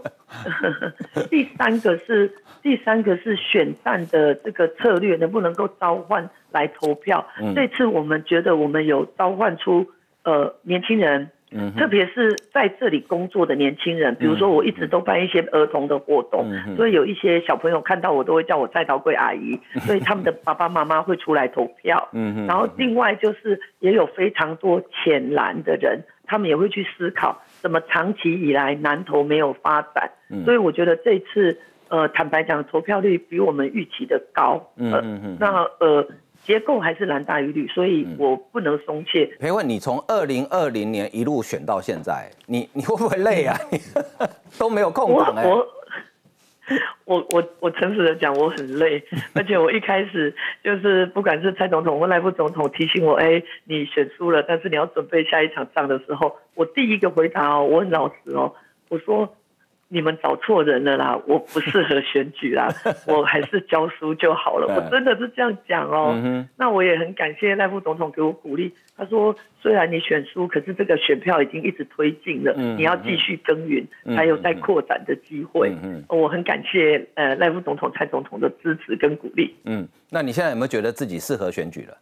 [1.31, 2.29] 第三个是
[2.61, 7.25] 第三个是选战的这个策略能不能够召唤来投票？
[7.55, 9.87] 这次我们觉得我们有召唤出
[10.23, 11.29] 呃年轻人。
[11.51, 16.45] 嗯，特别是在这里工作的年轻人，比如说我一直都办一些儿童的活动，
[16.75, 22.09] 所以有一些小朋友看到我都会叫我蔡桃贵阿姨，所以他们的爸爸妈妈会出来投票。
[22.11, 30.11] 嗯然后另外就是也有非常多浅蓝的人，他们也会去思考，怎么长期以来南投没有发展。
[30.29, 30.43] 嗯。
[30.43, 34.61] 所以我觉得这次，呃，坦白讲，投票率比我们预期的高。
[34.75, 35.37] 嗯嗯嗯。
[35.39, 36.05] 那呃。
[36.47, 39.25] 结构还是蓝大于绿，所以我不能松懈。
[39.37, 43.57] 裴问，你从二零二零年一路选到现在，你 你会不会累啊？
[44.57, 45.43] 都没有空档哎。
[45.45, 45.67] 我
[47.03, 49.03] 我我我诚实的讲，我很累，
[49.35, 50.33] 而且我一开始
[50.63, 58.53] 就是不管是蔡总统或赖副总统提醒我，哎，你选输了，但是你要准备下一场仗的时候，我第一个回答哦，我很老实哦，
[58.87, 59.35] 我说。
[59.89, 61.17] 你们找错人了啦！
[61.25, 62.67] 我不适合选举啦，
[63.07, 64.67] 我还是教书就好了。
[64.67, 66.13] 我真的是这样讲哦。
[66.57, 68.73] 那我也很感谢赖副总统给我鼓励。
[68.97, 75.73] 他说，虽然你选输，可是这个选票已经一直推进了，你要继续耕耘，才有再扩展的机会。
[76.09, 79.55] 我很感谢呃赖副总统、蔡总统的支持跟鼓励。
[79.63, 81.97] 嗯，那你现在有没有觉得自己适合选举了？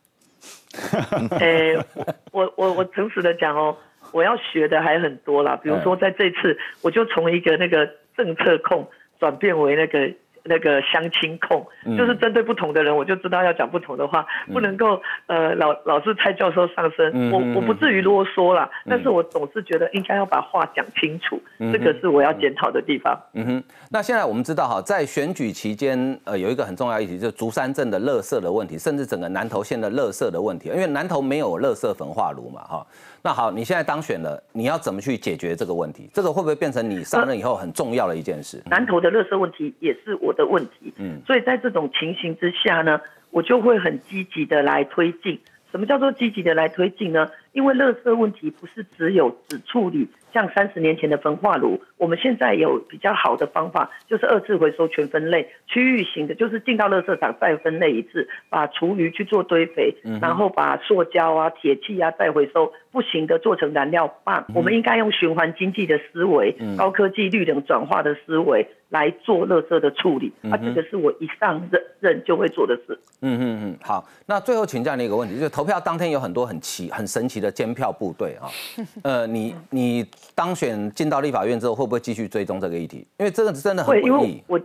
[1.39, 1.77] 诶，
[2.31, 3.77] 我我我诚实的讲哦。
[4.11, 8.87] 我要学的还很多啦，比如说在这次，我就从一个那个政策控
[9.19, 10.11] 转变为那个
[10.47, 11.65] 那个相亲控，
[11.97, 23.19] 就是针对不同的人，我就知道要讲不同的话，不能够呃老老是蔡教授上身，我我不至于啰嗦啦，但是我总是觉得应该要把话讲清楚，这个是我要检讨的地方。
[23.33, 32.85] 嗯哼，那现在我们知道哈，在选举期间，呃，有一个很重要议题，就是竹山镇的垃圾的问题，甚至整个南投县的垃圾的问题，因为南投没有垃圾焚化炉嘛，哈。
[33.25, 36.07] 那好，你现在当选了，你要怎么去解决这个问题？
[36.13, 38.61] 这个会不会变成你上任以后很重要的一件事？
[38.67, 43.01] 南投的垃圾问题也是我的问题，嗯，所以在这种情形之下呢，
[43.31, 45.39] 我就会很积极的来推进。
[45.71, 47.27] 什么叫做积极的来推进呢？
[47.55, 50.07] 因为垃圾问题不是只有只处理。
[50.31, 64.45] 像三十年前的焚化炉，我们现在有比较好的方法，就是二次回收全分类，区域型的，就是进到垃圾场再分类一次，把厨余去做堆肥，然后把塑胶啊、铁器啊再回收，不行的做成燃料棒。
[64.53, 70.33] 我们应该用循环经济的思维、高科技绿能转化的思维来做垃圾的处理。
[70.51, 72.99] 啊，这个是我一上任任就会做的事。
[73.21, 74.05] 嗯嗯嗯，好。
[74.25, 78.47] 那最后请教你一个问题，就是投票当天有很多很奇、很神奇的监票部队啊。
[79.03, 80.05] 呃，你你。
[80.35, 83.07] 当选进到立法院之后，会不会继续追踪这个议题？
[83.17, 84.43] 因为这个真的很诡异。
[84.47, 84.59] 我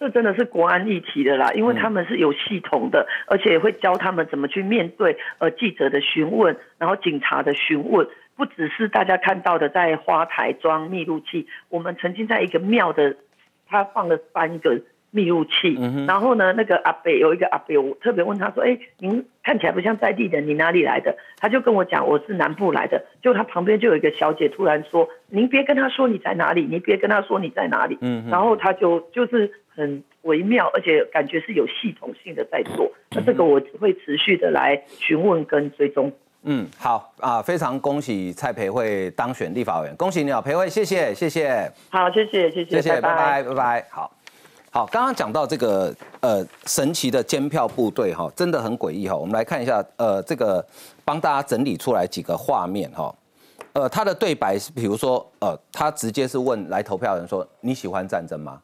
[0.00, 11.46] 这真的是国安议题的啦，因为他们是有系统的，而且会教他们怎么去面对呃记者的询问，然后警察的询问，不只是大家看到的在花台装密录器。
[11.68, 13.14] 我们曾经在一个庙的，
[13.68, 14.80] 他放了三个。
[15.14, 32.90] 密录器，然后呢，那个阿北有一个阿北，我特别问他说：“哎，您看起来不像在地的，你哪里来的？”他就跟我讲：“我是南部来的。”就他旁边就有一个小姐突然说：“您别跟他说你在哪里，你别跟他说你在哪里。”嗯，然后他就就是很微妙，而且感觉是有系统性的在做。
[33.10, 36.10] 那这个我会持续的来询问跟追踪。
[36.44, 41.70] 嗯，好啊，非常恭喜蔡培慧当选立法委员，恭喜你啊，培慧，谢谢，谢谢。
[41.90, 44.10] 好，谢谢，谢谢，谢谢，拜拜，拜拜，好。
[44.74, 49.14] 好，刚刚讲到这个呃神奇的监票部队哈，真的很诡异哈。
[49.14, 50.66] 我们来看一下呃这个
[51.04, 53.14] 帮大家整理出来几个画面哈。
[53.74, 58.62] 呃，他的对白是，比如说呃，他直接是问来投票的人说你喜欢战争吗？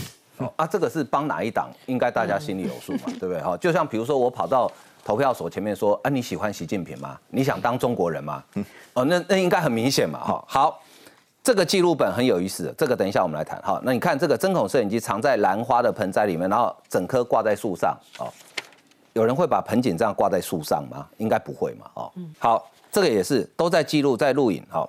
[0.56, 1.68] 啊，这个是帮哪一党？
[1.84, 3.54] 应该大家心里有数嘛， 对不对哈？
[3.58, 4.70] 就像比如说我跑到
[5.04, 7.18] 投票所前面说啊，你喜欢习近平吗？
[7.28, 8.42] 你想当中国人吗？
[8.94, 10.42] 哦，那那应该很明显嘛哈。
[10.48, 10.82] 好。
[11.42, 13.80] 这个记录本很有意思，这个等一下我们来谈哈。
[13.82, 18.28] 那你看这个针孔摄影机藏在兰花的盆栽里面，然后整棵挂在树上哦。
[19.14, 21.06] 有人会把盆景这样挂在树上吗？
[21.16, 22.12] 应该不会嘛哦。
[22.38, 24.88] 好，这个也是都在记录在录影哈。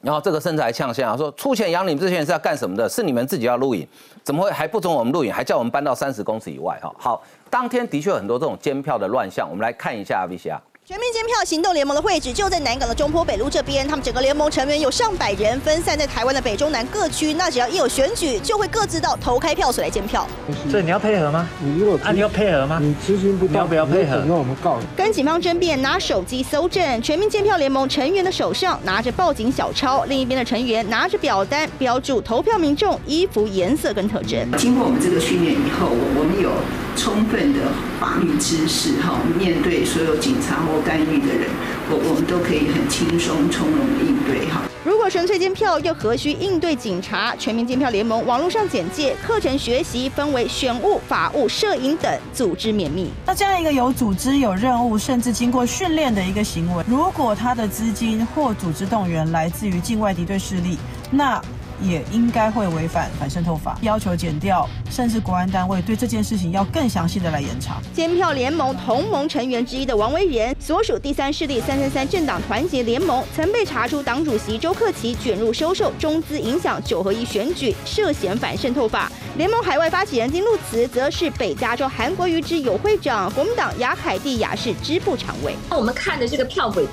[0.00, 2.88] 然后这个甚至还呛下说出钱养你们这些人是要干什么的？
[2.88, 3.86] 是你们自己要录影，
[4.22, 6.94] 怎么会还不准我们录影，还叫我们搬到三十公尺以外哈？
[6.98, 10.60] 好，当天的确有很多这种监票的乱象，我们来看一下 V C R。
[10.88, 17.34] 全民监票行动联盟的会址就在南港的中坡北路这边，他们整个联盟成员有上百人，分散在台湾的北中南各区。
[17.34, 20.26] 那只要一有选举，就会各自到投开票所来监票。
[20.70, 21.46] 所以你要配合吗？
[21.62, 22.78] 你如果啊，你要配合吗？
[22.80, 24.24] 你执行不到，你要不要配合？
[24.26, 24.86] 那我们告你。
[24.96, 27.02] 跟警方争辩，拿手机搜证。
[27.02, 34.50] 全民监票联盟成员的手上拿着报警小抄，另一边的成员拿着表单，标注投票民众衣服颜色跟特征。
[34.56, 36.48] 经过我们这个训练以后，我我们有
[36.96, 37.60] 充分的
[38.00, 41.48] 法律知识，哈，面对所有警察或干预的人。
[41.90, 44.62] 我我们都可以很轻松从容的应对哈。
[44.84, 47.34] 如果纯粹监票，又何须应对警察？
[47.36, 53.10] 全民监票联盟网络上简介课程学习分为选务、法务、摄影等，组织绵密。
[53.26, 60.78] 那这样一个有组织、有任务，甚至经过训练的一个行为，如果他的资金或组织动员来自于境外敌对势力，
[61.10, 61.40] 那。
[61.80, 67.80] 也应该会违反反渗透法，要求减掉，甚至国安单位对这件事情要更详细的来严查。
[67.94, 79.10] 监票联盟同盟成员之一的王维仁，所属第三势力三三三政党团结联盟，曾被查出党主席周克奇卷入收受中资影响九合一选举，涉嫌反渗透法。
[79.36, 85.54] 联盟海外发起人金路慈，则是北加州韩国瑜之友会长，国民党雅凯蒂雅士支部常委。
[85.70, 86.86] 那我们看的这个票轨。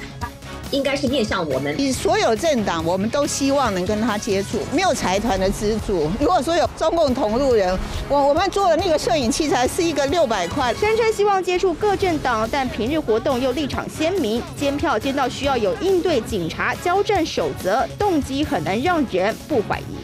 [0.72, 6.10] 应该是面向我们，以所有政党，我们都希望能跟他接触，没有财团的资助。
[6.20, 7.78] 如果说有中共同路人，
[8.10, 10.74] 我我们做的那个摄影器材是一个六百块。
[10.74, 19.96] 声称希望接触各政党，但平日活动又立场鲜明，监票监到需要有应对警察交战守则，动机很难让人不怀疑。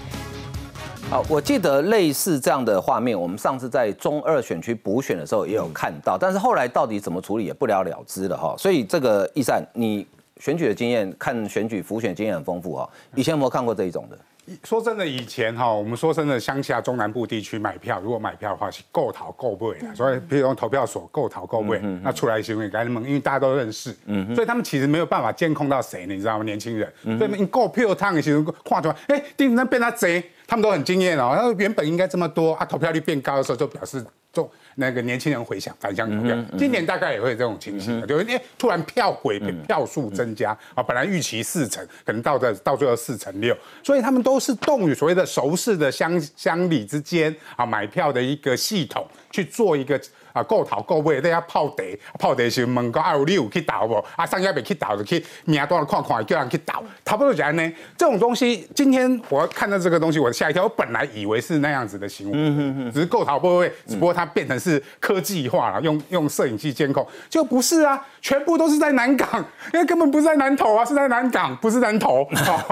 [1.09, 8.55] 好，我记得类似这样的画面，我们上次在中二选区补选的时候也有看到，但是后来到底怎么处理也不了了之了哈。
[8.57, 10.07] 所以这个易善你。
[10.41, 12.89] 选举的经验，看选举浮选经验很丰富哈。
[13.13, 14.17] 以前有没有看过这一种的？
[14.63, 23.95] 说真的，以前哈，我们说真的，乡下中南部地区买票，如果买票的话是够淘够不的，所以譬如用投票所够淘够不那出来行为该们，因为大家都认识，
[24.33, 26.43] 所以他们其实没有办法监控到谁，你知道吗？
[26.43, 31.31] 年轻人，所以你够票烫的时候看出来，哎，定那变他贼，他们都很惊艳哦。
[31.35, 34.49] 然后原本应该这么多啊，投票率变高的时候，就表示中。
[34.75, 49.99] 那个年轻人回想返乡投票，今年大概也会有这种情形，就哎突然票回票数增加啊，本来预期四成，可能到这到最后四成六，所以他们都是动于所谓的熟识的乡乡里之间啊买票的一个系统去做一个。
[50.33, 51.83] 啊，够头够尾，在遐泡茶，
[52.19, 54.03] 泡茶时问讲啊，有你有去投无？
[54.15, 57.73] 啊，上家未去投就去名单看看，叫人去投，差不多就安尼。
[57.97, 60.63] 这种东西，今天我看到这个东西，我吓一跳。
[60.63, 72.27] 我本来以为是那样子的行为，只是够头够尾，只不过它变成是科技化了，用用摄影机监控，就不是啊，全部都是在南港，因为根本不是在南投啊，是在南港，不是南投，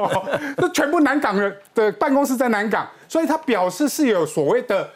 [0.58, 4.88] 这全部南港的的办公室在南港，所以他表示是有所谓的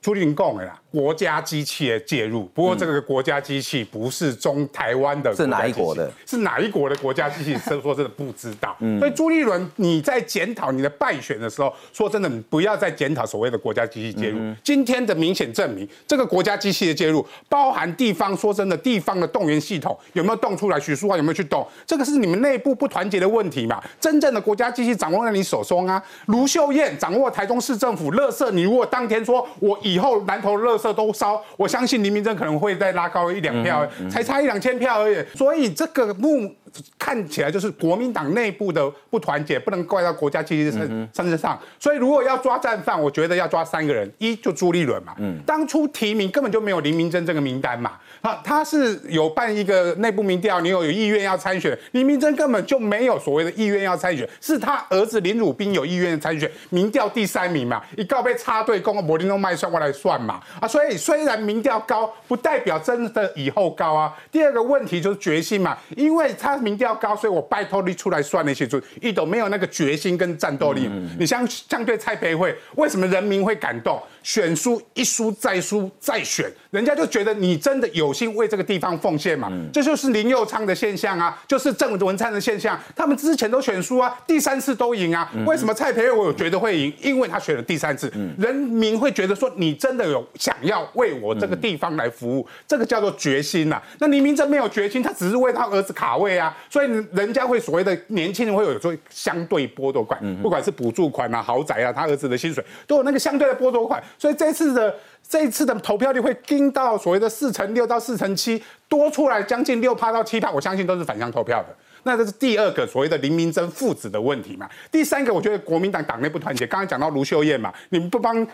[0.00, 0.80] 朱立伦讲的啦。
[0.90, 6.10] 国家机器的介入，不过这个国家机器不是中台湾的，是哪一国的？
[6.26, 7.54] 是哪一国的国家机器？
[7.58, 8.74] 说真的不知道。
[8.98, 14.38] 所以朱立伦，你在检讨你的败选的时候，说真的，不要再检讨所谓的国家机器介入。
[14.64, 20.80] 今天的明显证明，这个国家机器的介入，包含地方，说真的，地方的动员系统有没有动出来？
[20.80, 21.66] 许淑华有没有去动？
[21.86, 23.78] 这个是你们内部不团结的问题嘛？
[24.00, 26.02] 真正的国家机器掌握在你手中啊！
[26.26, 30.77] 卢秀燕掌握台中市政府乐色，你如果当天说我以后南投乐。
[30.78, 35.16] 色都烧，我相信林明珍可能会再拉高一两票，才差一两千票而已。
[35.34, 36.54] 所以这个目
[36.98, 41.58] 看起来就是国民党内部的不团结，不能怪到国家机器身身上。
[41.80, 45.14] 所以如果要抓战犯，我觉得要抓三个人，一就朱立伦嘛，
[45.44, 47.92] 当初提名根本就没有林明珍这个名单嘛。
[48.20, 64.12] 啊，他是有办一个内部民调，你有有意愿要参选，林明珍根本就没有所谓的意愿要参选，是他儿子林汝斌有意愿参选，民调第三名嘛，一告被插队，公柏林东麦算过来算嘛，啊，所以虽然民调高，不代表真的以后高啊。
[64.30, 70.90] 第二个问题就是决心嘛，因为他民调高，所以我拜托你出来算那些就一都没有那个决心跟战斗力。
[71.18, 74.00] 你相相对蔡培慧，为什么人民会感动？
[74.22, 79.50] 选输一输再输再选，人家就觉得你真的有心为这个地方奉献嘛？
[79.72, 82.78] 这就是林佑昌的现象啊，就是郑文灿的现象。
[82.94, 85.30] 他们之前都选输啊，第三次都赢啊。
[85.46, 86.92] 为什么蔡培慧我觉得会赢？
[87.00, 93.80] 因为他选了第三次，人民会觉得说你真的有想要为我这个地方来服务，这个叫做决心呐。
[93.98, 104.02] 那林明真没有决心，他只是为他儿子卡位啊，所以人家会所谓的年轻人会有说相对剥夺感，不管是补助款啊、豪宅啊，他儿子的薪水都有那个相对的剥夺款。
[104.16, 104.94] 所以这次的
[105.28, 111.76] 这次的投票率会盯到所谓的四成六到四成七，多出来将近六趴到七趴，我相信都是反向投票的。
[112.02, 114.68] 那这是第二个所谓的林明珍父子的问题嘛。
[114.90, 116.66] 第三个，我觉得国民党党内不团结。
[116.66, 118.46] 刚才讲到卢秀燕嘛，你们不帮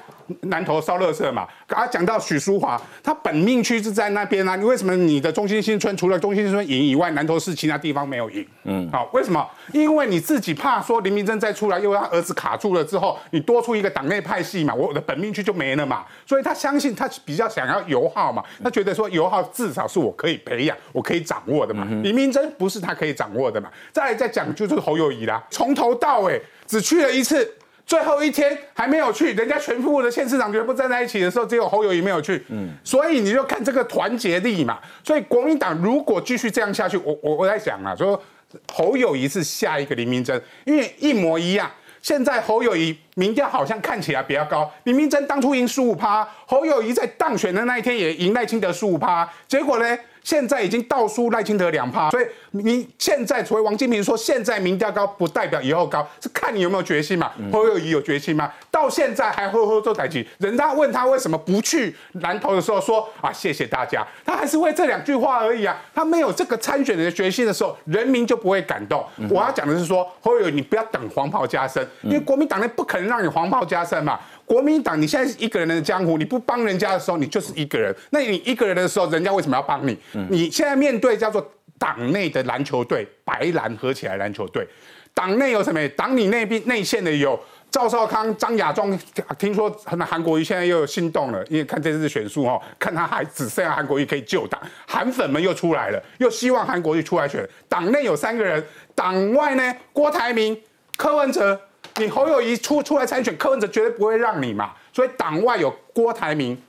[0.43, 1.47] 南投烧热色嘛？
[1.67, 8.47] 刚刚讲到许淑华，她本命区是在那边啊，你为什么你的中心新村除了中心新村赢以外，南投市其他地方没有赢？
[8.65, 9.45] 嗯，好，为什么？
[9.73, 16.05] 因为你自己怕说林明珍再出来，又让儿子卡住了之后，你多出一个党内派系嘛，我的本命区就没了嘛。
[16.27, 21.85] 所以他相信他比较想要油耗嘛，他觉得说油耗至少是我可以培养、我可以掌握的嘛。
[22.03, 23.71] 林明珍不是他可以掌握的嘛。
[23.93, 27.55] 再来再讲就是侯友谊啦，从头到尾只去了一次。
[27.87, 32.43] 最后一天还没有去，人家全部的县市长全部站在一起的时候，只有侯友谊没有去。
[32.49, 34.79] 嗯，所以你就看这个团结力嘛。
[35.05, 38.19] 所以国民党如果继续这样下去，我我我在想啊，说
[38.73, 41.71] 侯友谊是下一个林明珍，因为一模一样。
[42.01, 49.99] 现在侯友谊民调好像看起来比较高，林明珍当初赢十五趴，侯友谊在当选的那一天也赢赖清德十五趴，结果呢？
[50.25, 57.31] 现在已经倒输赖清德两趴，所以你现在所谓王金平说现在民调高不代表以后高，是看你有没有决心嘛。
[57.53, 58.51] 侯友谊有决心吗？
[58.71, 65.79] 到现在还呵呵做台积，人家问他为什么不去南投的时候说啊谢谢大家，他还是为这两句话而已啊。
[65.95, 69.05] 他没有这个参选的决心的时候，人民就不会感动。
[69.29, 74.19] 我要讲的是说侯友谊，你不要等黄袍加身，因为国民党内不可能让你黄袍加身嘛。
[74.47, 77.95] 国民党，你现在是一个人的江湖，你不帮人家的时候，你就是一个人。
[78.11, 79.99] 那你一个人的时候，人家为什么要帮你？
[80.29, 84.67] 你现在面对叫做党内的篮球队，白蓝合起来篮球队，
[85.15, 85.89] 党内有什么？
[85.91, 87.39] 党你那边内线的有
[87.71, 88.99] 赵少康、张亚中，
[89.39, 97.43] 听说那韩国瑜现在又有心动了，因为看这次选书哦，看他还只剩下韩国瑜可以救党，韩粉们又出来了，又希望韩国瑜出来选。
[97.69, 98.63] 党内有三个人，
[98.95, 100.61] 党外呢，郭台铭、
[100.97, 101.59] 柯文哲。
[102.01, 104.73] 你侯友谊出出来参选，柯文哲绝对不会让你嘛。
[104.93, 106.61] 所以党外有郭台铭、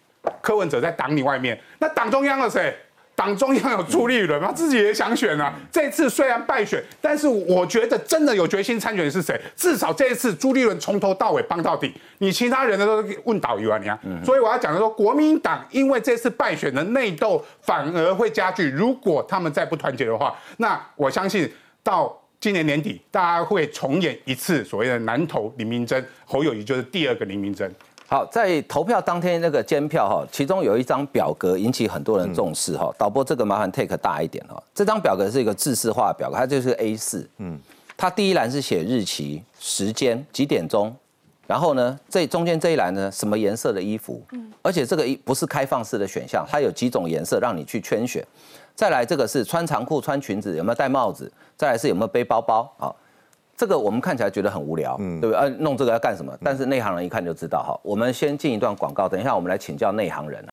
[0.41, 2.76] 柯文哲在党你外面，那党中央的谁？
[3.15, 5.53] 党中央有朱立伦，他自己也想选啊。
[5.71, 9.39] 这次虽然败选，但是我觉得真的有决心参选的是谁？
[9.55, 11.93] 至少这一次朱立伦从头到尾帮到底。
[12.17, 13.97] 你其他人的都问导游啊，你啊。
[14.23, 18.69] 所以我要讲的说，国民党因为这次败选的内斗反而会加剧。
[18.69, 21.49] 如果他们再不团结的话，那我相信
[21.82, 22.21] 到。
[22.46, 27.68] 今年年底，大家会重演一次所谓的南投林明珍，侯友谊就是第二个林明珍。
[28.06, 32.93] 好，在投票当天那个监票哈，其中有一张表格引起很多人重视哈。
[33.00, 37.60] 导播这个麻烦 take 大一点哈，这张表格是一个制式化表格，它就是 A 四，嗯，
[37.98, 40.96] 它第一栏是写日期、时间、几点钟，
[41.48, 48.24] 然后呢，这中间这一栏呢，什么颜色的衣服，嗯，而且这个一不是开放式的选项，它有几种颜色让你去圈选。
[48.76, 51.32] 再来这个是穿长裤、穿裙子，有没有戴帽子？
[51.55, 52.93] 再来是有没有背包包啊？
[53.57, 55.34] 这个我们看起来觉得很无聊，对不对？
[55.34, 56.38] 啊，弄这个要干什么？
[56.43, 57.80] 但是内行人一看就知道哈。
[57.84, 60.43] 我们先进一段广告，等一下我们来请教内行人